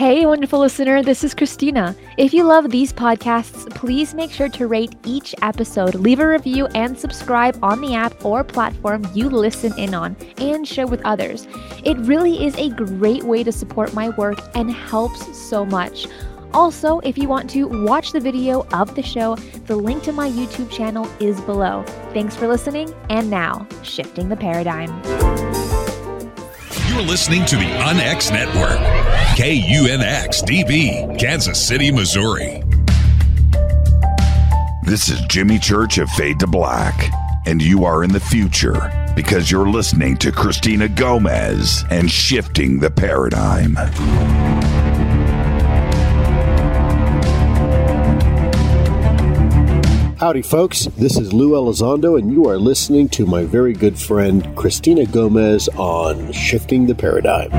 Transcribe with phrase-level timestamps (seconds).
[0.00, 1.94] Hey, wonderful listener, this is Christina.
[2.16, 6.68] If you love these podcasts, please make sure to rate each episode, leave a review,
[6.68, 11.46] and subscribe on the app or platform you listen in on, and share with others.
[11.84, 16.06] It really is a great way to support my work and helps so much.
[16.54, 20.30] Also, if you want to watch the video of the show, the link to my
[20.30, 21.84] YouTube channel is below.
[22.14, 25.49] Thanks for listening, and now, shifting the paradigm.
[26.90, 28.80] You're listening to the UnX Network,
[29.38, 32.64] KUNX DB, Kansas City, Missouri.
[34.82, 37.12] This is Jimmy Church of Fade to Black,
[37.46, 42.90] and you are in the future because you're listening to Christina Gomez and Shifting the
[42.90, 43.76] Paradigm.
[50.20, 50.84] Howdy, folks.
[50.98, 55.66] This is Lou Elizondo, and you are listening to my very good friend Christina Gomez
[55.78, 57.50] on Shifting the Paradigm.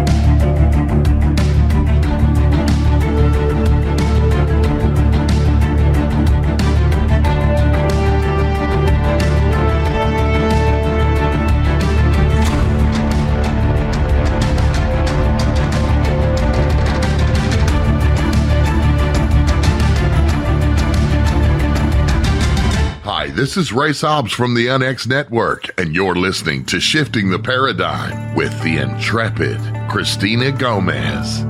[23.41, 28.35] This is Ray Hobbs from the NX Network, and you're listening to Shifting the Paradigm
[28.35, 29.57] with the intrepid
[29.89, 31.41] Christina Gomez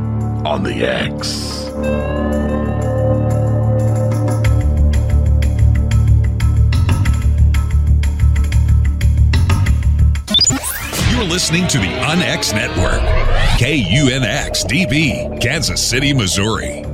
[0.45, 1.65] on the X.
[11.11, 13.01] You're listening to the UnX Network,
[13.59, 16.85] KUNX DB, Kansas City, Missouri.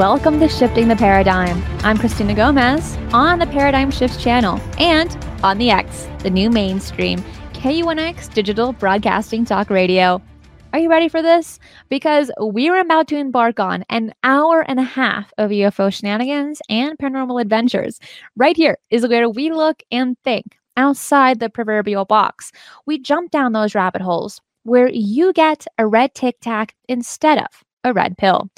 [0.00, 1.62] Welcome to Shifting the Paradigm.
[1.84, 7.22] I'm Christina Gomez on the Paradigm Shifts channel and on the X, the new mainstream
[7.52, 10.22] KUNX digital broadcasting talk radio.
[10.72, 11.58] Are you ready for this?
[11.90, 16.96] Because we're about to embark on an hour and a half of UFO shenanigans and
[16.96, 18.00] paranormal adventures.
[18.36, 22.52] Right here is where we look and think outside the proverbial box.
[22.86, 27.48] We jump down those rabbit holes where you get a red tic tac instead of
[27.84, 28.48] a red pill.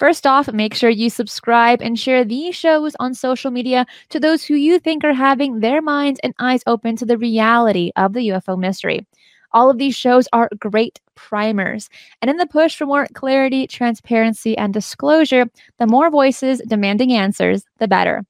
[0.00, 4.42] First off, make sure you subscribe and share these shows on social media to those
[4.42, 8.28] who you think are having their minds and eyes open to the reality of the
[8.30, 9.06] UFO mystery.
[9.52, 11.90] All of these shows are great primers.
[12.22, 17.64] And in the push for more clarity, transparency, and disclosure, the more voices demanding answers,
[17.78, 18.24] the better.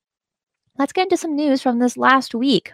[0.77, 2.73] Let's get into some news from this last week.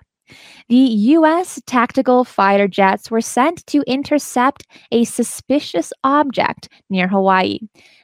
[0.68, 1.60] The U.S.
[1.66, 7.58] tactical fighter jets were sent to intercept a suspicious object near Hawaii.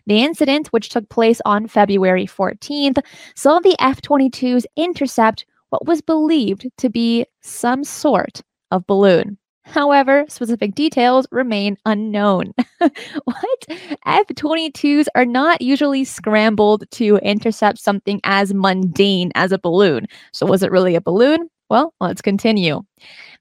[0.07, 2.99] The incident, which took place on February 14th,
[3.35, 9.39] saw the F 22s intercept what was believed to be some sort of balloon.
[9.65, 12.53] However, specific details remain unknown.
[12.79, 13.65] what?
[14.05, 20.07] F 22s are not usually scrambled to intercept something as mundane as a balloon.
[20.33, 21.49] So, was it really a balloon?
[21.73, 22.83] Well, let's continue.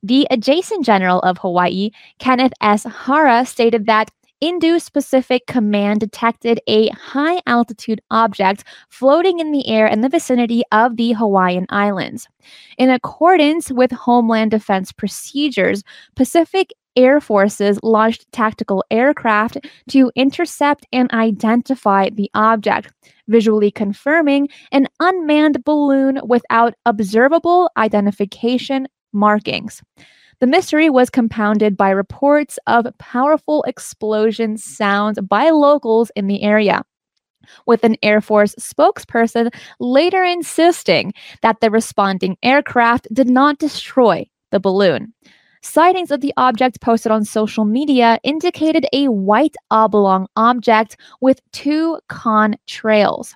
[0.04, 1.90] The adjutant general of Hawaii,
[2.20, 2.86] Kenneth S.
[2.86, 9.86] Hara, stated that Indo Pacific Command detected a high altitude object floating in the air
[9.86, 12.30] in the vicinity of the Hawaiian Islands.
[12.78, 15.84] In accordance with Homeland Defense procedures,
[16.16, 19.58] Pacific Air Forces launched tactical aircraft
[19.90, 22.92] to intercept and identify the object,
[23.28, 29.82] visually confirming an unmanned balloon without observable identification markings.
[30.40, 36.84] The mystery was compounded by reports of powerful explosion sounds by locals in the area
[37.66, 44.60] with an Air Force spokesperson later insisting that the responding aircraft did not destroy the
[44.60, 45.14] balloon.
[45.64, 52.00] Sightings of the object posted on social media indicated a white oblong object with two
[52.10, 53.36] contrails.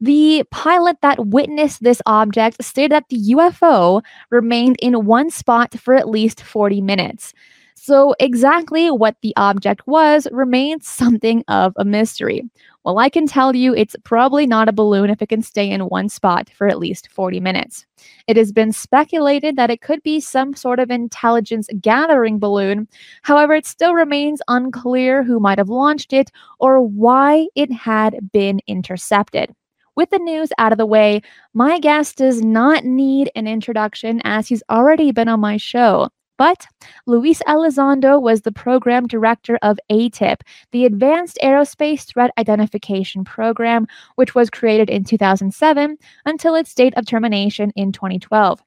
[0.00, 5.94] The pilot that witnessed this object stated that the UFO remained in one spot for
[5.94, 7.32] at least 40 minutes.
[7.76, 12.42] So, exactly what the object was remains something of a mystery.
[12.84, 15.82] Well, I can tell you it's probably not a balloon if it can stay in
[15.82, 17.86] one spot for at least 40 minutes.
[18.26, 22.88] It has been speculated that it could be some sort of intelligence gathering balloon.
[23.22, 28.60] However, it still remains unclear who might have launched it or why it had been
[28.66, 29.54] intercepted.
[29.94, 31.22] With the news out of the way,
[31.54, 36.08] my guest does not need an introduction as he's already been on my show.
[36.42, 36.66] But
[37.06, 40.40] Luis Elizondo was the program director of AATIP,
[40.72, 43.86] the Advanced Aerospace Threat Identification Program,
[44.16, 45.96] which was created in 2007
[46.26, 48.60] until its date of termination in 2012.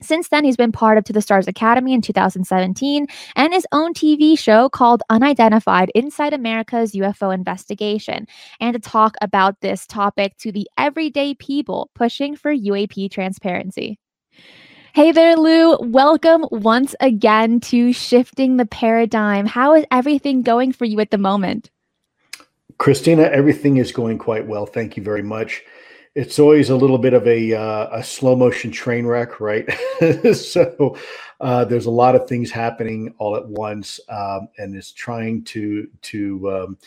[0.00, 3.06] Since then, he's been part of To the Stars Academy in 2017
[3.36, 8.26] and his own TV show called Unidentified Inside America's UFO Investigation,
[8.58, 13.98] and to talk about this topic to the everyday people pushing for UAP transparency.
[14.94, 15.76] Hey there, Lou.
[15.80, 19.46] Welcome once again to Shifting the Paradigm.
[19.46, 21.70] How is everything going for you at the moment?
[22.78, 24.66] Christina, everything is going quite well.
[24.66, 25.62] Thank you very much
[26.14, 29.66] it's always a little bit of a uh, a slow motion train wreck, right?
[30.34, 30.96] so
[31.40, 35.88] uh, there's a lot of things happening all at once, um, and it's trying to
[36.02, 36.78] to um,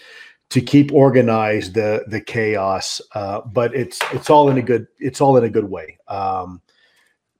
[0.50, 3.02] to keep organized the the chaos.
[3.13, 5.98] Uh, but it's it's all in a good it's all in a good way.
[6.07, 6.62] Um,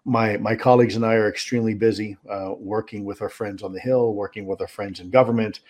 [0.06, 3.80] my my colleagues and I are extremely busy uh, working with our friends on the
[3.80, 5.62] Hill, working with our friends in government.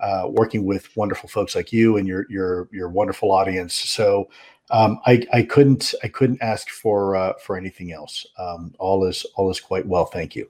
[0.00, 3.74] Uh, working with wonderful folks like you and your your your wonderful audience.
[3.74, 4.30] So
[4.70, 8.26] um, I, I couldn't I couldn't ask for uh, for anything else.
[8.38, 10.06] Um, all is all is quite well.
[10.06, 10.48] Thank you.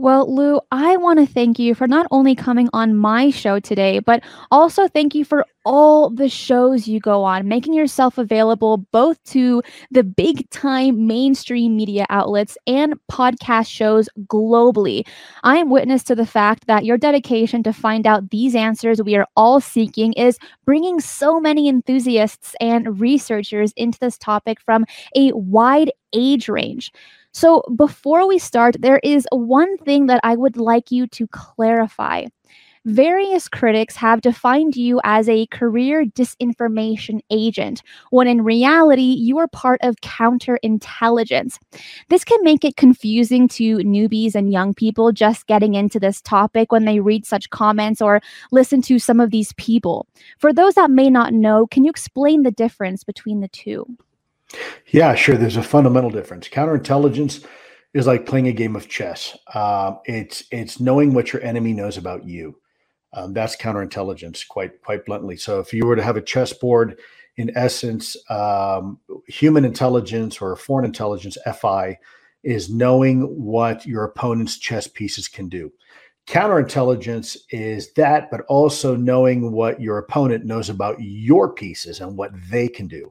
[0.00, 3.98] Well, Lou, I want to thank you for not only coming on my show today,
[3.98, 4.22] but
[4.52, 9.60] also thank you for all the shows you go on, making yourself available both to
[9.90, 15.04] the big time mainstream media outlets and podcast shows globally.
[15.42, 19.16] I am witness to the fact that your dedication to find out these answers we
[19.16, 24.84] are all seeking is bringing so many enthusiasts and researchers into this topic from
[25.16, 26.92] a wide age range.
[27.32, 32.24] So, before we start, there is one thing that I would like you to clarify.
[32.84, 39.48] Various critics have defined you as a career disinformation agent, when in reality, you are
[39.48, 41.58] part of counterintelligence.
[42.08, 46.72] This can make it confusing to newbies and young people just getting into this topic
[46.72, 50.06] when they read such comments or listen to some of these people.
[50.38, 53.86] For those that may not know, can you explain the difference between the two?
[54.86, 55.36] Yeah, sure.
[55.36, 56.48] There's a fundamental difference.
[56.48, 57.44] Counterintelligence
[57.94, 59.36] is like playing a game of chess.
[59.54, 62.58] Uh, it's it's knowing what your enemy knows about you.
[63.14, 65.36] Um, that's counterintelligence, quite quite bluntly.
[65.36, 66.98] So, if you were to have a chessboard,
[67.36, 71.98] in essence, um, human intelligence or foreign intelligence (FI)
[72.42, 75.72] is knowing what your opponent's chess pieces can do.
[76.26, 82.32] Counterintelligence is that, but also knowing what your opponent knows about your pieces and what
[82.50, 83.10] they can do.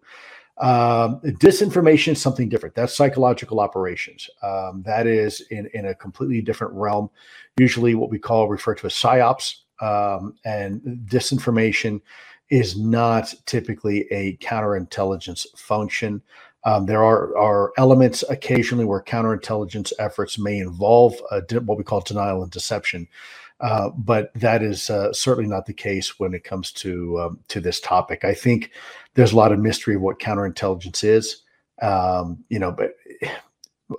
[0.59, 2.75] Um, disinformation is something different.
[2.75, 4.29] That's psychological operations.
[4.41, 7.09] Um, that is in, in a completely different realm.
[7.57, 9.55] Usually, what we call refer to as psyops.
[9.79, 12.01] Um, and disinformation
[12.49, 16.21] is not typically a counterintelligence function.
[16.63, 21.15] Um, there are, are elements occasionally where counterintelligence efforts may involve
[21.65, 23.07] what we call denial and deception.
[23.59, 27.59] Uh, but that is uh, certainly not the case when it comes to um, to
[27.59, 28.23] this topic.
[28.23, 28.71] I think
[29.17, 31.41] there's a lot of mystery of what counterintelligence is.
[31.81, 32.93] Um, you know, but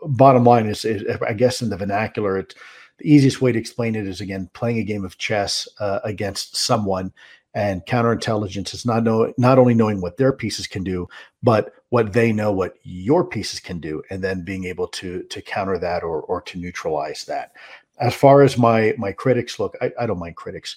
[0.07, 2.55] bottom line is, is, I guess in the vernacular, it,
[2.99, 6.57] the easiest way to explain it is again playing a game of chess uh, against
[6.57, 7.13] someone.
[7.55, 11.09] And counterintelligence is not know not only knowing what their pieces can do,
[11.43, 15.43] but what they know what your pieces can do, and then being able to to
[15.43, 17.53] counter that or or to neutralize that
[17.99, 20.77] as far as my my critics look, I, I don't mind critics.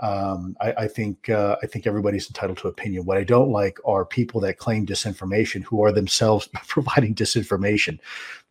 [0.00, 3.04] Um, I, I, think uh, I think everybody's entitled to opinion.
[3.04, 7.98] What I don't like are people that claim disinformation who are themselves providing disinformation,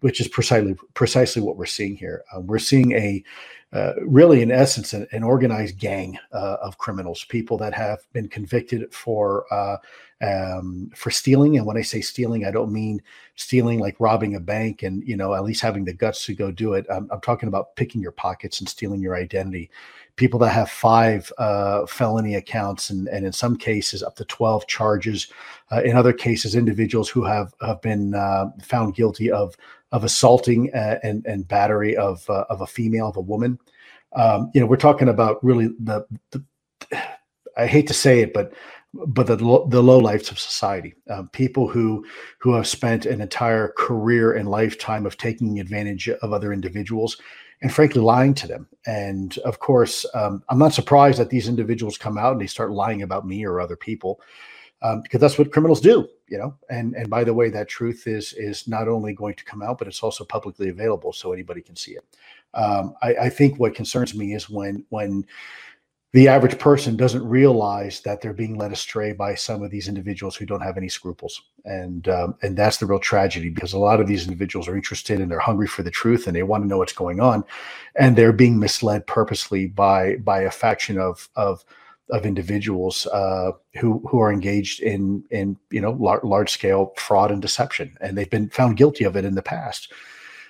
[0.01, 2.23] which is precisely precisely what we're seeing here.
[2.35, 3.23] Uh, we're seeing a
[3.73, 8.29] uh, really, in essence, an, an organized gang uh, of criminals, people that have been
[8.29, 9.77] convicted for uh,
[10.21, 11.57] um, for stealing.
[11.57, 13.01] And when I say stealing, I don't mean
[13.35, 16.49] stealing like robbing a bank and you know at least having the guts to go
[16.49, 16.85] do it.
[16.89, 19.69] I'm, I'm talking about picking your pockets and stealing your identity.
[20.17, 24.67] People that have five uh, felony accounts and, and in some cases up to 12
[24.67, 25.27] charges.
[25.71, 29.55] Uh, in other cases, individuals who have have been uh, found guilty of
[29.91, 33.57] of assaulting uh, and and battery of uh, of a female of a woman.
[34.15, 36.43] Um, you know, we're talking about really the, the
[37.57, 38.53] I hate to say it, but
[38.93, 42.05] but the the low lives of society, um, people who
[42.39, 47.17] who have spent an entire career and lifetime of taking advantage of other individuals,
[47.61, 48.67] and frankly lying to them.
[48.85, 52.71] And of course, um, I'm not surprised that these individuals come out and they start
[52.71, 54.21] lying about me or other people,
[54.81, 56.55] um, because that's what criminals do, you know.
[56.69, 59.79] And and by the way, that truth is is not only going to come out,
[59.79, 62.05] but it's also publicly available, so anybody can see it.
[62.53, 65.25] Um, I, I think what concerns me is when when
[66.13, 70.35] the average person doesn't realize that they're being led astray by some of these individuals
[70.35, 71.41] who don't have any scruples.
[71.65, 75.19] And um, and that's the real tragedy because a lot of these individuals are interested
[75.19, 77.43] and they're hungry for the truth and they want to know what's going on.
[77.99, 81.65] And they're being misled purposely by by a faction of of
[82.09, 87.31] of individuals uh, who who are engaged in in you know lar- large scale fraud
[87.31, 87.97] and deception.
[87.99, 89.91] And they've been found guilty of it in the past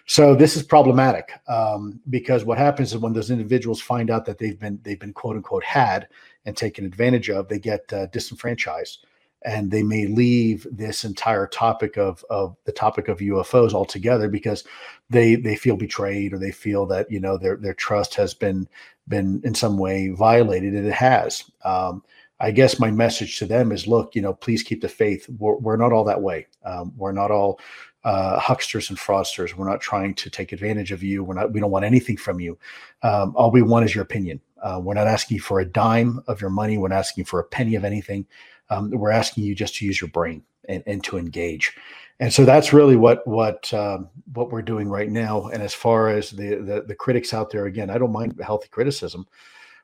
[0.07, 4.37] so this is problematic um, because what happens is when those individuals find out that
[4.37, 6.07] they've been they've been quote unquote had
[6.45, 9.05] and taken advantage of, they get uh, disenfranchised,
[9.43, 14.63] and they may leave this entire topic of of the topic of UFOs altogether because
[15.09, 18.67] they they feel betrayed or they feel that you know their their trust has been
[19.09, 21.43] been in some way violated, and it has.
[21.65, 22.01] Um,
[22.39, 25.27] I guess my message to them is, look, you know, please keep the faith.
[25.39, 26.45] We're, we're not all that way.
[26.63, 27.59] Um, we're not all
[28.07, 29.53] uh, hucksters and fraudsters.
[29.53, 31.25] We're not trying to take advantage of you.
[31.25, 31.51] We're not.
[31.51, 32.57] We don't want anything from you.
[33.03, 34.39] Um, all we want is your opinion.
[34.63, 36.77] Uh, we're not asking for a dime of your money.
[36.77, 38.25] We're not asking for a penny of anything.
[38.69, 41.75] Um, we're asking you just to use your brain and, and to engage.
[42.21, 45.47] And so that's really what what um, what we're doing right now.
[45.47, 48.69] And as far as the, the the critics out there, again, I don't mind healthy
[48.69, 49.27] criticism.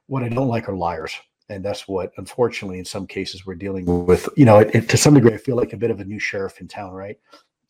[0.07, 1.13] What I don't like are liars
[1.49, 4.95] and that's what unfortunately in some cases we're dealing with you know it, it, to
[4.95, 7.17] some degree i feel like a bit of a new sheriff in town right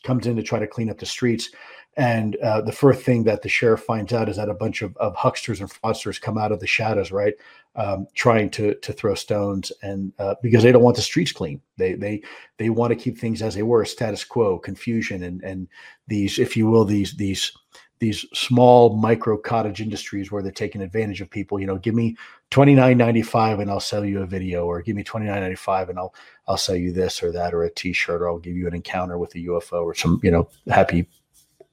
[0.04, 1.50] comes in to try to clean up the streets.
[1.96, 4.98] And uh, the first thing that the sheriff finds out is that a bunch of,
[4.98, 7.36] of hucksters and fraudsters come out of the shadows, right,
[7.76, 11.62] um, trying to to throw stones, and uh, because they don't want the streets clean,
[11.78, 12.22] they they
[12.58, 15.68] they want to keep things as they were, status quo, confusion, and and
[16.08, 17.52] these, if you will, these these
[18.00, 21.60] these small micro cottage industries where they're taking advantage of people.
[21.60, 22.18] You know, give me
[22.50, 25.42] twenty nine ninety five and I'll sell you a video, or give me twenty nine
[25.42, 26.14] ninety five and I'll
[26.48, 28.76] I'll sell you this or that or a T shirt, or I'll give you an
[28.76, 31.08] encounter with a UFO or some you know happy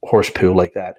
[0.04, 0.96] horse poo like that.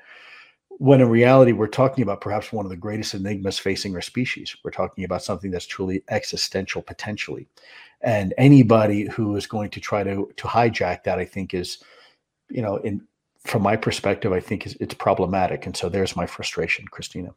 [0.70, 4.56] When in reality, we're talking about perhaps one of the greatest enigmas facing our species.
[4.64, 7.48] We're talking about something that's truly existential potentially,
[8.02, 11.78] and anybody who is going to try to to hijack that, I think, is
[12.50, 13.08] you know in
[13.46, 15.66] from my perspective, I think it's problematic.
[15.66, 17.34] And so there's my frustration, Christina.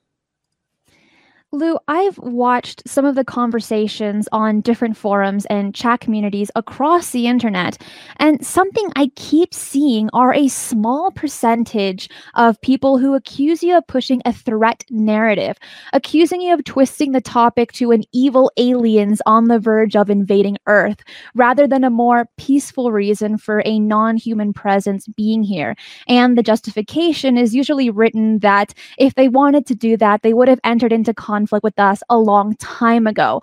[1.55, 7.29] Lou, I've watched some of the conversations on different forums and chat communities across the
[7.29, 7.81] internet,
[8.17, 13.87] and something I keep seeing are a small percentage of people who accuse you of
[13.87, 15.57] pushing a threat narrative,
[15.93, 20.57] accusing you of twisting the topic to an evil aliens on the verge of invading
[20.67, 21.03] Earth,
[21.37, 25.77] rather than a more peaceful reason for a non human presence being here.
[26.09, 30.49] And the justification is usually written that if they wanted to do that, they would
[30.49, 33.43] have entered into conflict conflict with us a long time ago.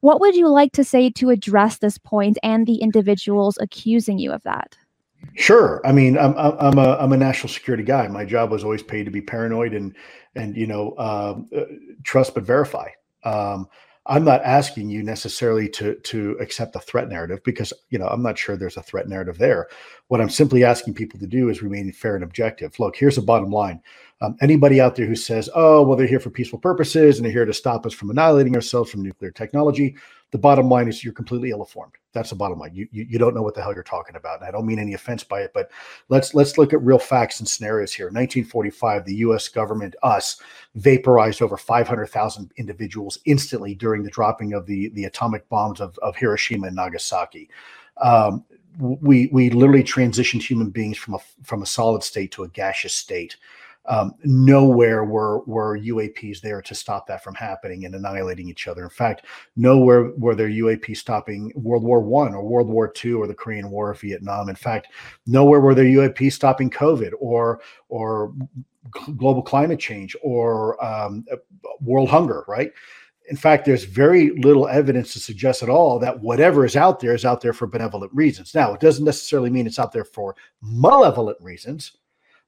[0.00, 4.32] What would you like to say to address this point and the individuals accusing you
[4.32, 4.76] of that?
[5.34, 5.80] Sure.
[5.84, 8.06] I mean, I'm I'm a I'm a national security guy.
[8.08, 9.94] My job was always paid to be paranoid and
[10.34, 11.64] and you know uh, uh,
[12.04, 12.88] trust but verify.
[13.24, 13.68] Um,
[14.06, 18.22] I'm not asking you necessarily to to accept the threat narrative because you know I'm
[18.22, 19.68] not sure there's a threat narrative there.
[20.06, 22.78] What I'm simply asking people to do is remain fair and objective.
[22.78, 23.82] Look, here's the bottom line.
[24.20, 27.32] Um, anybody out there who says, "Oh, well, they're here for peaceful purposes and they're
[27.32, 29.94] here to stop us from annihilating ourselves from nuclear technology,"
[30.30, 31.92] the bottom line is you're completely ill-informed.
[32.12, 32.74] That's the bottom line.
[32.74, 34.78] You, you you don't know what the hell you're talking about, and I don't mean
[34.78, 35.70] any offense by it, but
[36.08, 38.06] let's let's look at real facts and scenarios here.
[38.06, 39.48] 1945, the U.S.
[39.48, 40.40] government, us,
[40.74, 46.16] vaporized over 500,000 individuals instantly during the dropping of the the atomic bombs of, of
[46.16, 47.48] Hiroshima and Nagasaki.
[48.00, 48.44] Um,
[48.78, 52.94] we we literally transitioned human beings from a from a solid state to a gaseous
[52.94, 53.36] state
[53.86, 58.84] um, nowhere were were UAPs there to stop that from happening and annihilating each other.
[58.84, 59.24] In fact,
[59.56, 63.70] nowhere were there UAP stopping World War One or World War Two or the Korean
[63.70, 64.48] War or Vietnam.
[64.48, 64.88] In fact,
[65.26, 68.34] nowhere were there UAP stopping COVID or or
[68.90, 71.24] global climate change or um,
[71.80, 72.44] world hunger.
[72.46, 72.72] Right.
[73.30, 77.14] In fact, there's very little evidence to suggest at all that whatever is out there
[77.14, 78.54] is out there for benevolent reasons.
[78.54, 81.92] Now, it doesn't necessarily mean it's out there for malevolent reasons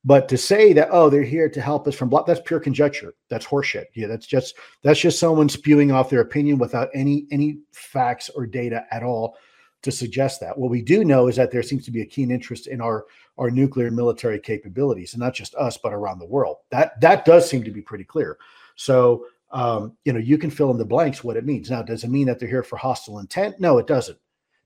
[0.04, 3.14] but to say that oh they're here to help us from block that's pure conjecture.
[3.28, 3.86] That's horseshit.
[3.94, 8.46] Yeah, that's just that's just someone spewing off their opinion without any any facts or
[8.46, 9.36] data at all
[9.82, 10.56] to suggest that.
[10.58, 13.06] What we do know is that there seems to be a keen interest in our
[13.38, 16.58] our nuclear military capabilities, and not just us, but around the world.
[16.70, 18.38] That that does seem to be pretty clear.
[18.76, 21.70] So um, you know, you can fill in the blanks what it means.
[21.70, 23.58] Now, does it mean that they're here for hostile intent?
[23.58, 24.18] No, it doesn't.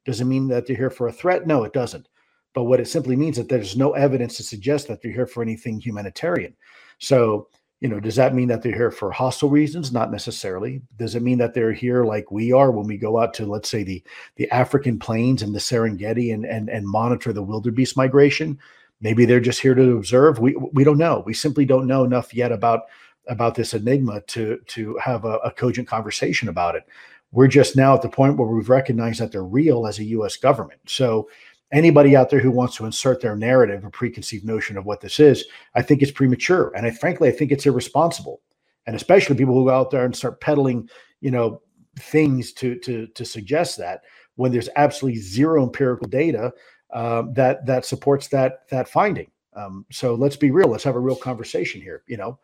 [0.05, 1.47] Does it mean that they're here for a threat?
[1.47, 2.09] No, it doesn't.
[2.55, 5.43] But what it simply means that there's no evidence to suggest that they're here for
[5.43, 6.55] anything humanitarian.
[6.99, 7.49] So,
[7.81, 9.93] you know, does that mean that they're here for hostile reasons?
[9.93, 10.81] Not necessarily.
[10.97, 13.69] Does it mean that they're here like we are when we go out to, let's
[13.69, 14.03] say, the
[14.37, 18.59] the African plains and the Serengeti and and and monitor the wildebeest migration?
[19.01, 20.39] Maybe they're just here to observe.
[20.39, 21.23] We we don't know.
[21.27, 22.83] We simply don't know enough yet about
[23.27, 26.85] about this enigma to to have a, a cogent conversation about it.
[27.33, 30.37] We're just now at the point where we've recognized that they're real as a U.S.
[30.37, 30.81] government.
[30.87, 31.29] So
[31.73, 35.19] anybody out there who wants to insert their narrative or preconceived notion of what this
[35.21, 35.45] is,
[35.75, 36.73] I think it's premature.
[36.77, 38.41] And I frankly, I think it's irresponsible.
[38.87, 40.89] And especially people who go out there and start peddling,
[41.21, 41.63] you know,
[41.97, 44.03] things to to to suggest that
[44.37, 46.53] when there's absolutely zero empirical data
[46.93, 49.31] um, that that supports that that finding.
[49.55, 50.69] Um, so let's be real.
[50.69, 52.03] Let's have a real conversation here.
[52.07, 52.39] You know,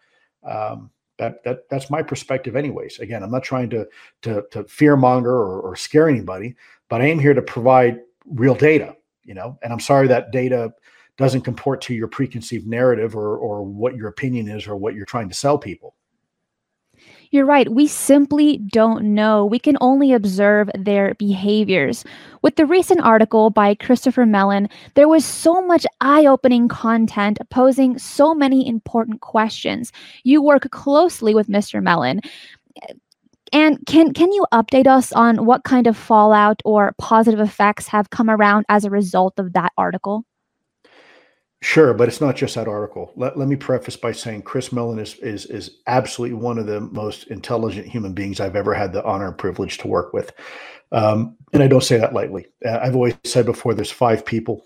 [0.44, 3.00] um, that that that's my perspective, anyways.
[3.00, 3.86] Again, I'm not trying to
[4.22, 6.56] to to fear monger or, or scare anybody,
[6.88, 8.96] but I am here to provide real data
[9.30, 10.74] you know and i'm sorry that data
[11.16, 15.06] doesn't comport to your preconceived narrative or or what your opinion is or what you're
[15.06, 15.94] trying to sell people
[17.30, 17.70] you're right.
[17.70, 19.46] We simply don't know.
[19.46, 22.04] We can only observe their behaviors.
[22.42, 27.98] With the recent article by Christopher Mellon, there was so much eye opening content posing
[27.98, 29.92] so many important questions.
[30.24, 31.80] You work closely with Mr.
[31.80, 32.20] Mellon.
[33.52, 38.10] And can can you update us on what kind of fallout or positive effects have
[38.10, 40.24] come around as a result of that article?
[41.62, 43.12] Sure, but it's not just that article.
[43.16, 46.80] Let, let me preface by saying Chris Mellon is, is is absolutely one of the
[46.80, 50.32] most intelligent human beings I've ever had the honor and privilege to work with,
[50.92, 52.46] um, and I don't say that lightly.
[52.64, 54.64] Uh, I've always said before, there's five people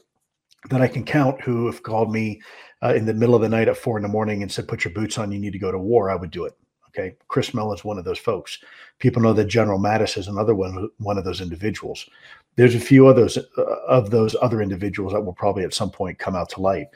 [0.70, 2.40] that I can count who have called me
[2.80, 4.84] uh, in the middle of the night at four in the morning and said, "Put
[4.84, 5.32] your boots on.
[5.32, 6.52] You need to go to war." I would do it.
[6.96, 8.58] Okay, Chris Mellon's one of those folks.
[9.00, 12.08] People know that General Mattis is another one one of those individuals.
[12.56, 16.20] There's a few others uh, of those other individuals that will probably at some point
[16.20, 16.86] come out to light.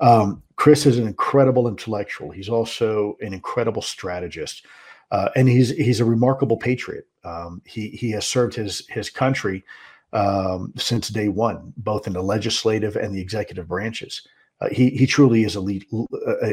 [0.00, 2.30] Um, Chris is an incredible intellectual.
[2.30, 4.66] He's also an incredible strategist,
[5.10, 7.06] uh, and he's he's a remarkable patriot.
[7.24, 9.64] Um, he he has served his his country
[10.12, 14.28] um, since day one, both in the legislative and the executive branches
[14.60, 15.84] uh, he he truly is a, lead,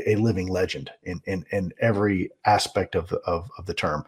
[0.07, 4.05] a, living legend in, in in every aspect of of, of the term.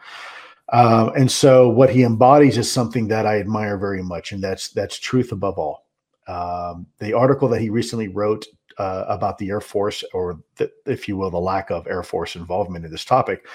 [0.73, 4.69] Um, and so what he embodies is something that I admire very much, and that's
[4.69, 5.85] that's truth above all.
[6.27, 8.45] Um, the article that he recently wrote
[8.77, 12.35] uh, about the Air Force, or the, if you will, the lack of Air Force
[12.35, 13.47] involvement in this topic,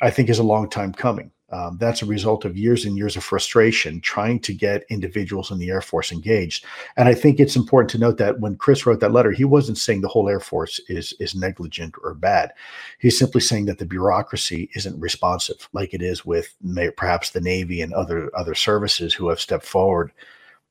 [0.00, 1.30] I think is a long time coming.
[1.52, 5.58] Um, that's a result of years and years of frustration trying to get individuals in
[5.58, 6.64] the Air Force engaged.
[6.96, 9.76] And I think it's important to note that when Chris wrote that letter, he wasn't
[9.76, 12.52] saying the whole Air Force is is negligent or bad.
[12.98, 17.40] He's simply saying that the bureaucracy isn't responsive, like it is with may, perhaps the
[17.40, 20.10] Navy and other other services who have stepped forward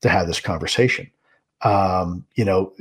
[0.01, 1.11] to have this conversation.
[1.63, 2.73] Um, you know,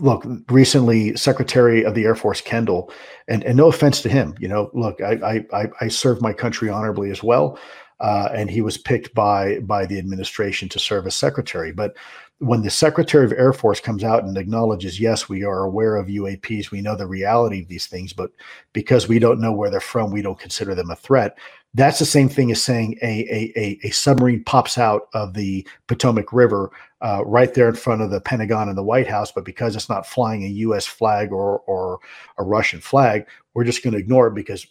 [0.00, 2.92] look, recently Secretary of the Air Force Kendall,
[3.28, 6.68] and, and no offense to him, you know, look, I I I served my country
[6.68, 7.58] honorably as well,
[8.00, 11.72] uh, and he was picked by by the administration to serve as secretary.
[11.72, 11.96] But
[12.40, 16.06] when the Secretary of Air Force comes out and acknowledges, yes, we are aware of
[16.06, 18.30] UAPs, we know the reality of these things, but
[18.72, 21.36] because we don't know where they're from, we don't consider them a threat.
[21.74, 26.32] That's the same thing as saying a, a, a, submarine pops out of the Potomac
[26.32, 29.76] River uh, right there in front of the Pentagon and the White House, but because
[29.76, 30.84] it's not flying a U.S.
[30.84, 32.00] flag or, or
[32.38, 34.66] a Russian flag, we're just going to ignore it because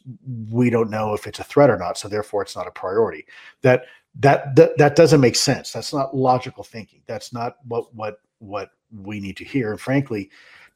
[0.51, 1.97] we don't know if it's a threat or not.
[1.97, 3.25] So therefore, it's not a priority.
[3.62, 3.85] That
[4.19, 5.71] that that, that doesn't make sense.
[5.71, 7.01] That's not logical thinking.
[7.07, 9.71] That's not what what what we need to hear.
[9.71, 10.29] And frankly,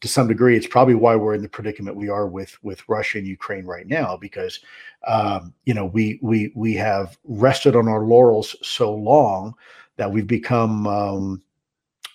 [0.04, 3.20] to some degree, it's probably why we're in the predicament we are with with Russia
[3.20, 4.60] and Ukraine right now, because
[5.08, 9.54] um, you know we we we have rested on our laurels so long
[9.96, 11.42] that we've become um,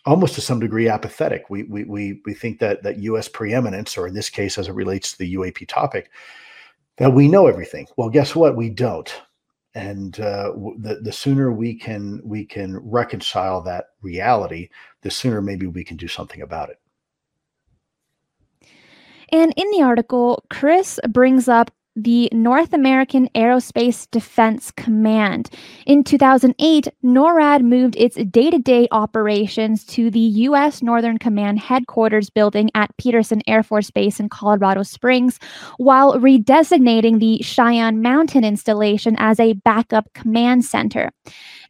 [0.05, 1.48] almost to some degree apathetic.
[1.48, 3.27] We we we we think that that U.S.
[3.27, 6.11] preeminence, or in this case, as it relates to the UAP topic,
[6.98, 7.87] that we know everything.
[7.96, 8.55] Well, guess what?
[8.55, 9.11] We don't.
[9.74, 14.68] And uh, the the sooner we can we can reconcile that reality,
[15.01, 16.79] the sooner maybe we can do something about it.
[19.31, 21.71] And in the article, Chris brings up
[22.03, 25.51] the North American Aerospace Defense Command.
[25.85, 30.81] In 2008, NORAD moved its day to day operations to the U.S.
[30.81, 35.41] Northern Command headquarters building at Peterson Air Force Base in Colorado Springs,
[35.79, 41.11] while redesignating the Cheyenne Mountain installation as a backup command center.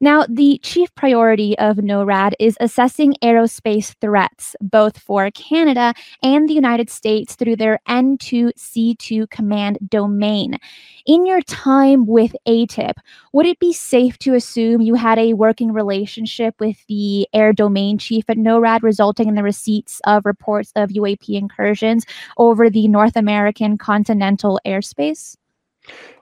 [0.00, 6.54] Now, the chief priority of NORAD is assessing aerospace threats, both for Canada and the
[6.54, 10.17] United States, through their N2C2 command domain.
[10.20, 12.94] In your time with AATIP,
[13.32, 17.98] would it be safe to assume you had a working relationship with the air domain
[17.98, 22.04] chief at NORAD, resulting in the receipts of reports of UAP incursions
[22.36, 25.36] over the North American continental airspace?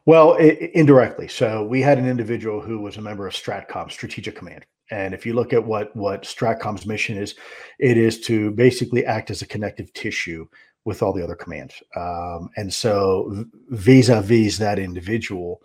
[0.05, 1.27] Well, it, indirectly.
[1.29, 4.65] So we had an individual who was a member of Stratcom, Strategic Command.
[4.91, 7.35] And if you look at what what Stratcom's mission is,
[7.81, 10.47] it is to basically act as a connective tissue
[10.87, 11.83] with all the other commands.
[11.95, 15.61] Um, and so vis-a-vis that individual,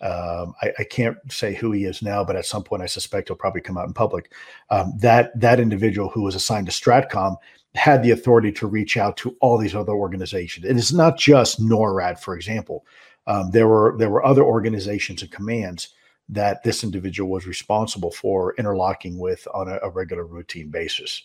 [0.00, 3.28] um, I, I, can't say who he is now, but at some point I suspect
[3.28, 4.32] he'll probably come out in public.
[4.70, 7.36] Um, that that individual who was assigned to Stratcom
[7.74, 10.66] had the authority to reach out to all these other organizations.
[10.66, 12.84] And it's not just NORAD, for example
[13.26, 15.90] um, there were there were other organizations and commands
[16.28, 21.22] that this individual was responsible for interlocking with on a, a regular routine basis.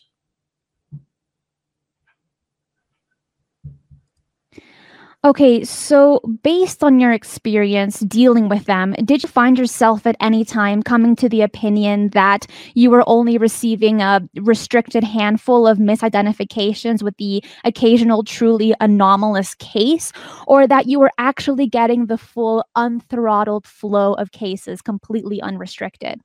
[5.24, 10.44] Okay, so based on your experience dealing with them, did you find yourself at any
[10.44, 17.04] time coming to the opinion that you were only receiving a restricted handful of misidentifications
[17.04, 20.12] with the occasional truly anomalous case,
[20.48, 26.20] or that you were actually getting the full unthrottled flow of cases completely unrestricted?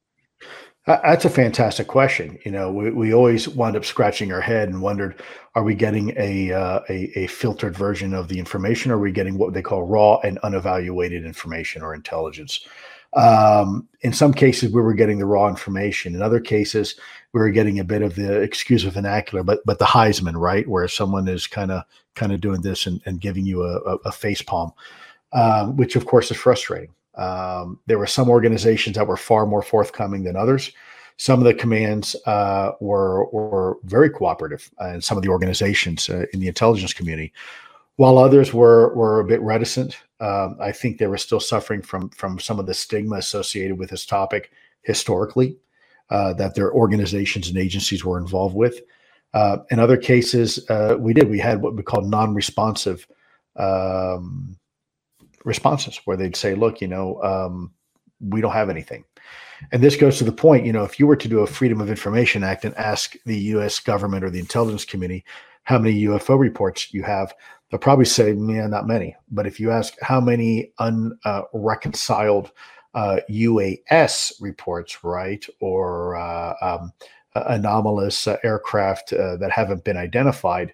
[0.87, 2.38] That's a fantastic question.
[2.44, 5.20] You know, we, we always wound up scratching our head and wondered,
[5.57, 8.92] are we getting a, uh, a, a filtered version of the information?
[8.92, 12.64] Or are we getting what they call raw and unevaluated information or intelligence?
[13.14, 16.14] Um, in some cases, we were getting the raw information.
[16.14, 16.94] In other cases,
[17.33, 20.68] we were getting a bit of the excuse of vernacular, but but the Heisman, right,
[20.68, 21.83] where someone is kind of
[22.14, 24.72] kind of doing this and, and giving you a, a, a face palm,
[25.33, 26.90] um, which of course is frustrating.
[27.16, 30.72] Um, there were some organizations that were far more forthcoming than others.
[31.18, 36.11] Some of the commands uh, were were very cooperative, uh, and some of the organizations
[36.11, 37.33] uh, in the intelligence community,
[37.96, 39.96] while others were were a bit reticent.
[40.20, 43.90] Um, I think they were still suffering from from some of the stigma associated with
[43.90, 44.50] this topic
[44.83, 45.57] historically,
[46.11, 48.81] uh, that their organizations and agencies were involved with.
[49.33, 51.31] Uh, in other cases, uh, we did.
[51.31, 53.07] We had what we call non-responsive.
[53.57, 54.59] Um,
[55.47, 57.71] responses where they'd say, look, you know, um,
[58.21, 59.05] we don't have anything.
[59.73, 61.81] And this goes to the point, you know, if you were to do a Freedom
[61.81, 65.25] of Information Act and ask the US government or the intelligence community
[65.63, 67.33] how many UFO reports you have,
[67.71, 69.17] they'll probably say, yeah, not many.
[69.31, 72.51] But if you ask how many unreconciled
[72.95, 76.93] uh, uh, UAS reports, right, or uh, um,
[77.35, 80.73] anomalous uh, aircraft uh, that haven't been identified,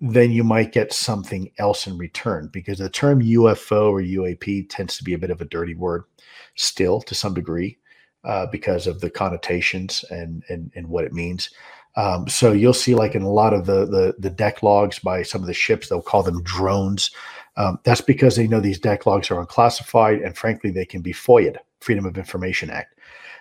[0.00, 4.96] then you might get something else in return because the term UFO or UAP tends
[4.96, 6.04] to be a bit of a dirty word
[6.54, 7.78] still to some degree
[8.24, 11.50] uh, because of the connotations and, and, and what it means.
[11.96, 15.22] Um, so you'll see like in a lot of the, the, the deck logs by
[15.22, 17.10] some of the ships, they'll call them drones.
[17.56, 21.12] Um, that's because they know these deck logs are unclassified and frankly, they can be
[21.12, 22.94] FOIA'd, Freedom of Information Act.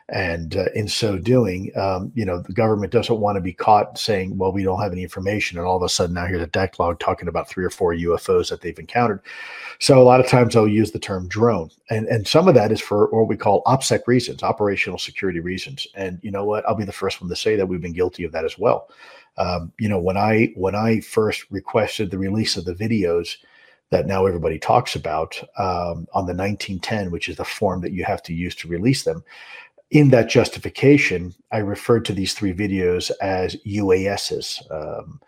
[0.09, 3.97] And uh, in so doing, um, you know, the government doesn't want to be caught
[3.97, 5.57] saying, well, we don't have any information.
[5.57, 7.93] And all of a sudden now here's a deck log talking about three or four
[7.93, 9.21] UFOs that they've encountered.
[9.79, 11.71] So a lot of times they'll use the term drone.
[11.89, 15.87] And, and some of that is for what we call OPSEC reasons, operational security reasons.
[15.93, 16.65] And you know what?
[16.65, 18.89] I'll be the first one to say that we've been guilty of that as well.
[19.37, 23.37] Um, you know, when I when I first requested the release of the videos
[23.89, 28.03] that now everybody talks about um, on the 1910, which is the form that you
[28.03, 29.23] have to use to release them.
[29.91, 35.21] In that justification, I referred to these three videos as UASs, um,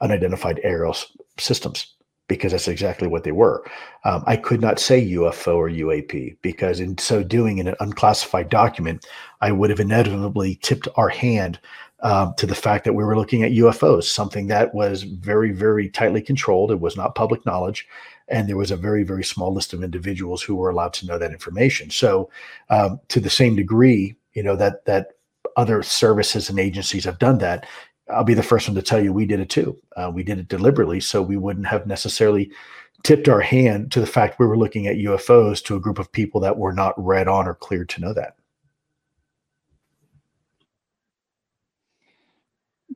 [0.00, 0.96] unidentified aerial
[1.36, 1.94] systems,
[2.28, 3.64] because that's exactly what they were.
[4.04, 8.50] Um, I could not say UFO or UAP because, in so doing, in an unclassified
[8.50, 9.04] document,
[9.40, 11.58] I would have inevitably tipped our hand
[12.04, 15.88] um, to the fact that we were looking at UFOs, something that was very, very
[15.88, 16.70] tightly controlled.
[16.70, 17.88] It was not public knowledge.
[18.28, 21.18] And there was a very, very small list of individuals who were allowed to know
[21.18, 21.90] that information.
[21.90, 22.30] So,
[22.70, 25.12] um, to the same degree, you know, that, that
[25.56, 27.66] other services and agencies have done that,
[28.10, 29.78] I'll be the first one to tell you we did it too.
[29.96, 32.50] Uh, we did it deliberately so we wouldn't have necessarily
[33.02, 36.10] tipped our hand to the fact we were looking at UFOs to a group of
[36.10, 38.36] people that were not read on or cleared to know that.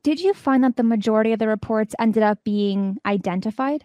[0.01, 3.83] Did you find that the majority of the reports ended up being identified?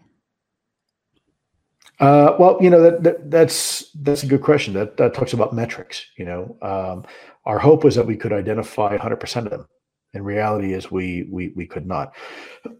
[2.01, 4.75] Uh, well, you know that, that, that's that's a good question.
[4.75, 6.07] That that talks about metrics.
[6.17, 7.05] You know, um,
[7.45, 9.69] our hope was that we could identify 100 percent of them.
[10.13, 12.15] In reality, is we we we could not.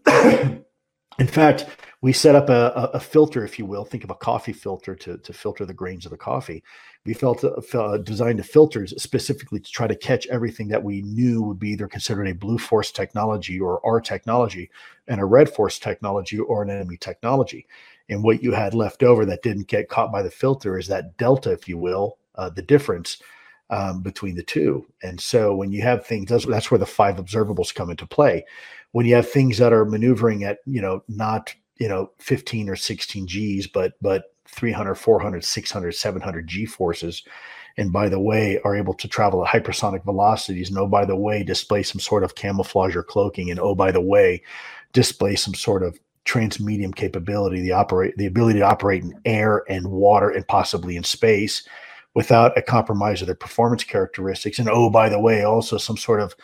[1.17, 1.65] In fact,
[2.01, 3.85] we set up a, a, filter, if you will.
[3.85, 6.61] Think of a coffee filter to, to filter the grains of the coffee.
[7.05, 11.41] We felt uh, designed the filters specifically to try to catch everything that we knew
[11.41, 14.69] would be either considered a blue force technology or our technology,
[15.07, 17.65] and a red force technology or an enemy technology.
[18.09, 21.17] And what you had left over that didn't get caught by the filter is that
[21.17, 23.17] delta, if you will, uh, the difference
[23.69, 24.85] um, between the two.
[25.01, 28.45] And so when you have things, that's, that's where the five observables come into play
[28.95, 32.77] when you have things that are maneuvering at you know not you know 15 or
[32.77, 37.21] 16 g's but but 300 400 600 700 g forces
[37.75, 41.15] and by the way are able to travel at hypersonic velocities and oh by the
[41.15, 44.41] way display some sort of camouflage or cloaking and oh by the way
[44.93, 49.87] display some sort of transmedium capability the operate the ability to operate in air and
[49.87, 51.67] water and possibly in space
[52.15, 54.57] without a compromise of their performance characteristics.
[54.57, 56.35] And oh by the way also some sort of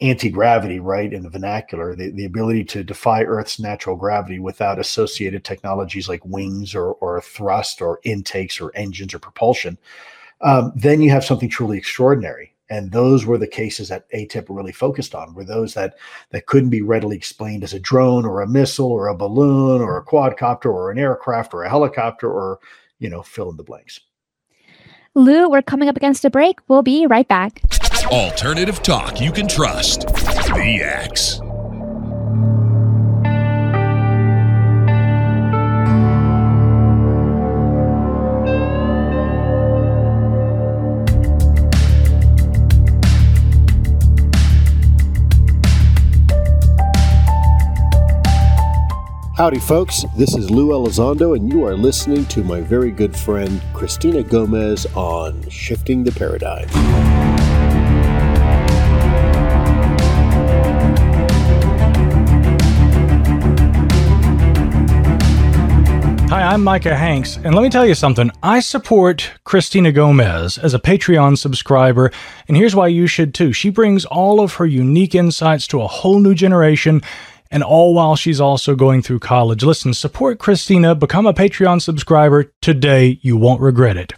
[0.00, 5.44] anti-gravity right in the vernacular the, the ability to defy earth's natural gravity without associated
[5.44, 9.78] technologies like wings or, or thrust or intakes or engines or propulsion
[10.40, 14.72] um, then you have something truly extraordinary and those were the cases that AATIP really
[14.72, 15.94] focused on were those that
[16.30, 19.98] that couldn't be readily explained as a drone or a missile or a balloon or
[19.98, 22.58] a quadcopter or an aircraft or a helicopter or
[22.98, 24.00] you know fill in the blanks
[25.14, 27.62] lou we're coming up against a break we'll be right back
[28.10, 30.08] Alternative talk you can trust.
[30.08, 31.40] The X.
[49.42, 50.04] Howdy, folks.
[50.16, 54.86] This is Lou Elizondo, and you are listening to my very good friend Christina Gomez
[54.94, 56.68] on Shifting the Paradigm.
[66.28, 68.30] Hi, I'm Micah Hanks, and let me tell you something.
[68.44, 72.12] I support Christina Gomez as a Patreon subscriber,
[72.46, 73.52] and here's why you should too.
[73.52, 77.02] She brings all of her unique insights to a whole new generation,
[77.52, 79.62] and all while she's also going through college.
[79.62, 83.20] Listen, support Christina, become a Patreon subscriber today.
[83.22, 84.14] You won't regret it.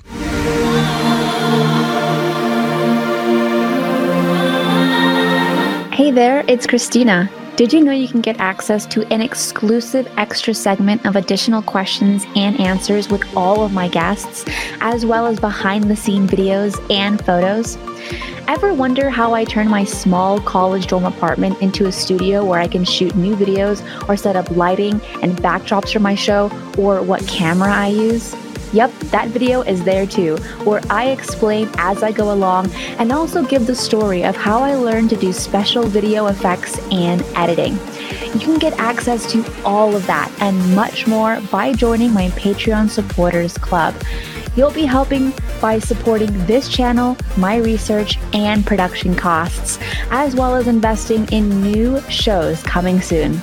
[5.92, 7.30] Hey there, it's Christina.
[7.56, 12.26] Did you know you can get access to an exclusive extra segment of additional questions
[12.34, 14.44] and answers with all of my guests,
[14.80, 17.78] as well as behind the scene videos and photos?
[18.48, 22.66] Ever wonder how I turn my small college dorm apartment into a studio where I
[22.66, 27.24] can shoot new videos or set up lighting and backdrops for my show, or what
[27.28, 28.34] camera I use?
[28.74, 33.44] Yep, that video is there too, where I explain as I go along and also
[33.44, 37.74] give the story of how I learned to do special video effects and editing.
[38.34, 42.90] You can get access to all of that and much more by joining my Patreon
[42.90, 43.94] supporters club.
[44.56, 49.78] You'll be helping by supporting this channel, my research, and production costs,
[50.10, 53.40] as well as investing in new shows coming soon.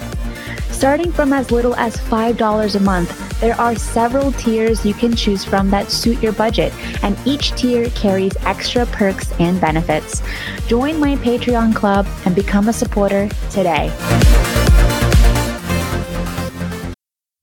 [0.82, 5.46] Starting from as little as $5 a month, there are several tiers you can choose
[5.46, 10.24] from that suit your budget, and each tier carries extra perks and benefits.
[10.66, 13.92] Join my Patreon club and become a supporter today.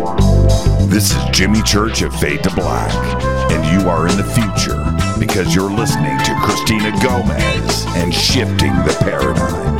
[0.00, 2.90] This is Jimmy Church of Fade to Black,
[3.52, 4.82] and you are in the future
[5.18, 9.76] because you're listening to Christina Gomez and shifting the paradigm.